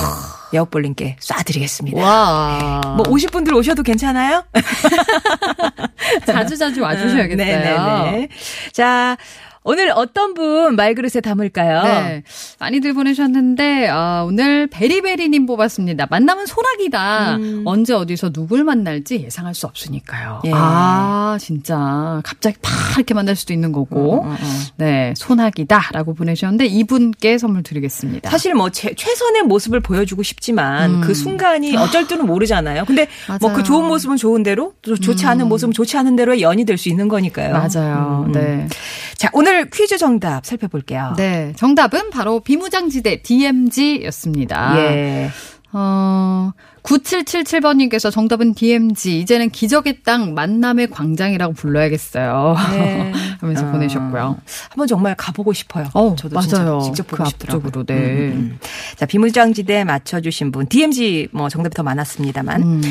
여우볼님께 0.54 1.18
쏴드리겠습니다. 1.20 1.98
와. 1.98 2.82
뭐 2.98 3.06
오실 3.10 3.30
분들 3.30 3.54
오셔도 3.54 3.84
괜찮아요? 3.84 4.44
자주 6.26 6.58
자주 6.58 6.82
와주셔야겠어요. 6.82 7.36
네네네. 7.36 8.30
자, 8.72 9.18
오늘 9.66 9.92
어떤 9.96 10.34
분 10.34 10.76
말그릇에 10.76 11.22
담을까요? 11.24 11.84
네. 11.84 12.24
많이들 12.60 12.94
보내셨는데, 12.94 13.88
아, 13.90 14.24
오늘 14.28 14.68
베리베리님 14.68 15.46
뽑았습니다. 15.46 16.08
만남은 16.10 16.46
소락이다. 16.48 17.36
음. 17.38 17.62
언제 17.66 17.94
어디서 17.94 18.32
누굴 18.32 18.64
만날지 18.66 19.22
예상할 19.24 19.56
수 19.56 19.66
없으니까요. 19.66 20.42
예. 20.46 20.52
아, 20.54 21.38
진짜. 21.40 22.22
갑자기 22.26 22.58
팍 22.62 22.98
이렇게 22.98 23.14
만날 23.14 23.36
수도 23.38 23.54
있는 23.54 23.72
거고. 23.72 24.24
음, 24.24 24.32
음, 24.32 24.38
음. 24.42 24.62
네. 24.76 25.14
소낙이다. 25.16 25.90
라고 25.94 26.14
보내셨는데, 26.14 26.66
이분께 26.66 27.38
선물 27.38 27.64
드리겠습니다. 27.64 28.30
사실 28.30 28.54
뭐 28.54 28.70
최, 28.70 28.94
최선의 28.94 29.44
모습을 29.44 29.80
보여주고 29.80 30.24
싶지만 30.24 30.96
음. 30.96 31.02
그 31.02 31.14
순간이 31.14 31.78
어쩔 31.78 32.08
줄은 32.08 32.26
모르잖아요. 32.26 32.84
근데 32.86 33.08
뭐. 33.40 33.54
그 33.54 33.62
좋은 33.62 33.86
모습은 33.88 34.18
좋은 34.18 34.42
대로 34.42 34.74
또 34.82 34.96
좋지 34.96 35.26
않은 35.28 35.48
모습은 35.48 35.74
좋지 35.74 35.96
않은 35.98 36.16
대로의 36.16 36.42
연이 36.42 36.66
될 36.66 36.74
수 36.74 36.90
있는 36.90 37.08
거니까요. 37.08 37.54
맞아요. 37.54 38.26
음, 38.28 38.30
음. 38.30 38.32
네. 38.34 38.68
자, 39.16 39.30
오늘 39.32 39.53
퀴즈 39.72 39.98
정답 39.98 40.46
살펴볼게요. 40.46 41.14
네. 41.18 41.54
정답은 41.56 42.10
바로 42.10 42.40
비무장지대 42.40 43.22
DMZ였습니다. 43.22 44.78
예. 44.78 45.30
어, 45.76 46.52
9777번님께서 46.84 48.12
정답은 48.12 48.54
DMZ. 48.54 49.20
이제는 49.20 49.50
기적의 49.50 50.04
땅 50.04 50.34
만남의 50.36 50.90
광장이라고 50.92 51.54
불러야겠어요. 51.54 52.56
네. 52.72 53.12
하면서 53.42 53.68
어, 53.68 53.72
보내셨고요. 53.72 54.38
한번 54.70 54.88
정말 54.88 55.16
가보고 55.16 55.54
싶어요. 55.54 55.88
어, 55.94 56.16
저도 56.16 56.36
맞아요. 56.36 56.82
직접 56.82 57.08
보고 57.08 57.24
그 57.24 57.30
싶더라고요. 57.30 57.68
앞쪽으로, 57.68 57.86
네. 57.86 57.96
음, 57.96 58.02
음, 58.02 58.32
음. 58.34 58.60
자, 58.98 59.06
비무장지대 59.06 59.84
맞춰주신 59.84 60.52
분, 60.52 60.68
DMZ 60.68 61.30
뭐 61.32 61.50
정답이 61.50 61.74
더 61.74 61.82
많았습니다만, 61.82 62.62
음. 62.62 62.82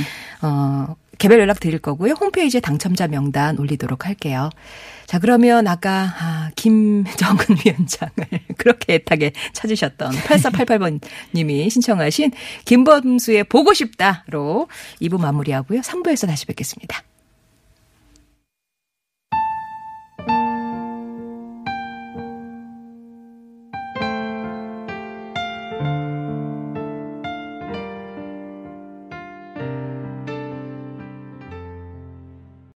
어, 0.43 0.97
개별 1.19 1.39
연락 1.39 1.61
드릴 1.61 1.79
거고요. 1.79 2.15
홈페이지에 2.15 2.61
당첨자 2.61 3.07
명단 3.07 3.57
올리도록 3.59 4.07
할게요. 4.07 4.51
자, 5.13 5.19
그러면 5.19 5.67
아까, 5.67 6.15
아, 6.19 6.51
김정은 6.57 7.45
위원장을 7.67 8.15
그렇게 8.57 8.95
애타게 8.95 9.33
찾으셨던 9.53 10.11
8488번 10.11 11.03
님이 11.35 11.69
신청하신 11.69 12.31
김범수의 12.65 13.45
보고 13.45 13.75
싶다로 13.75 14.69
2부 15.03 15.21
마무리하고요. 15.21 15.83
3부에서 15.83 16.27
다시 16.27 16.47
뵙겠습니다. 16.47 17.03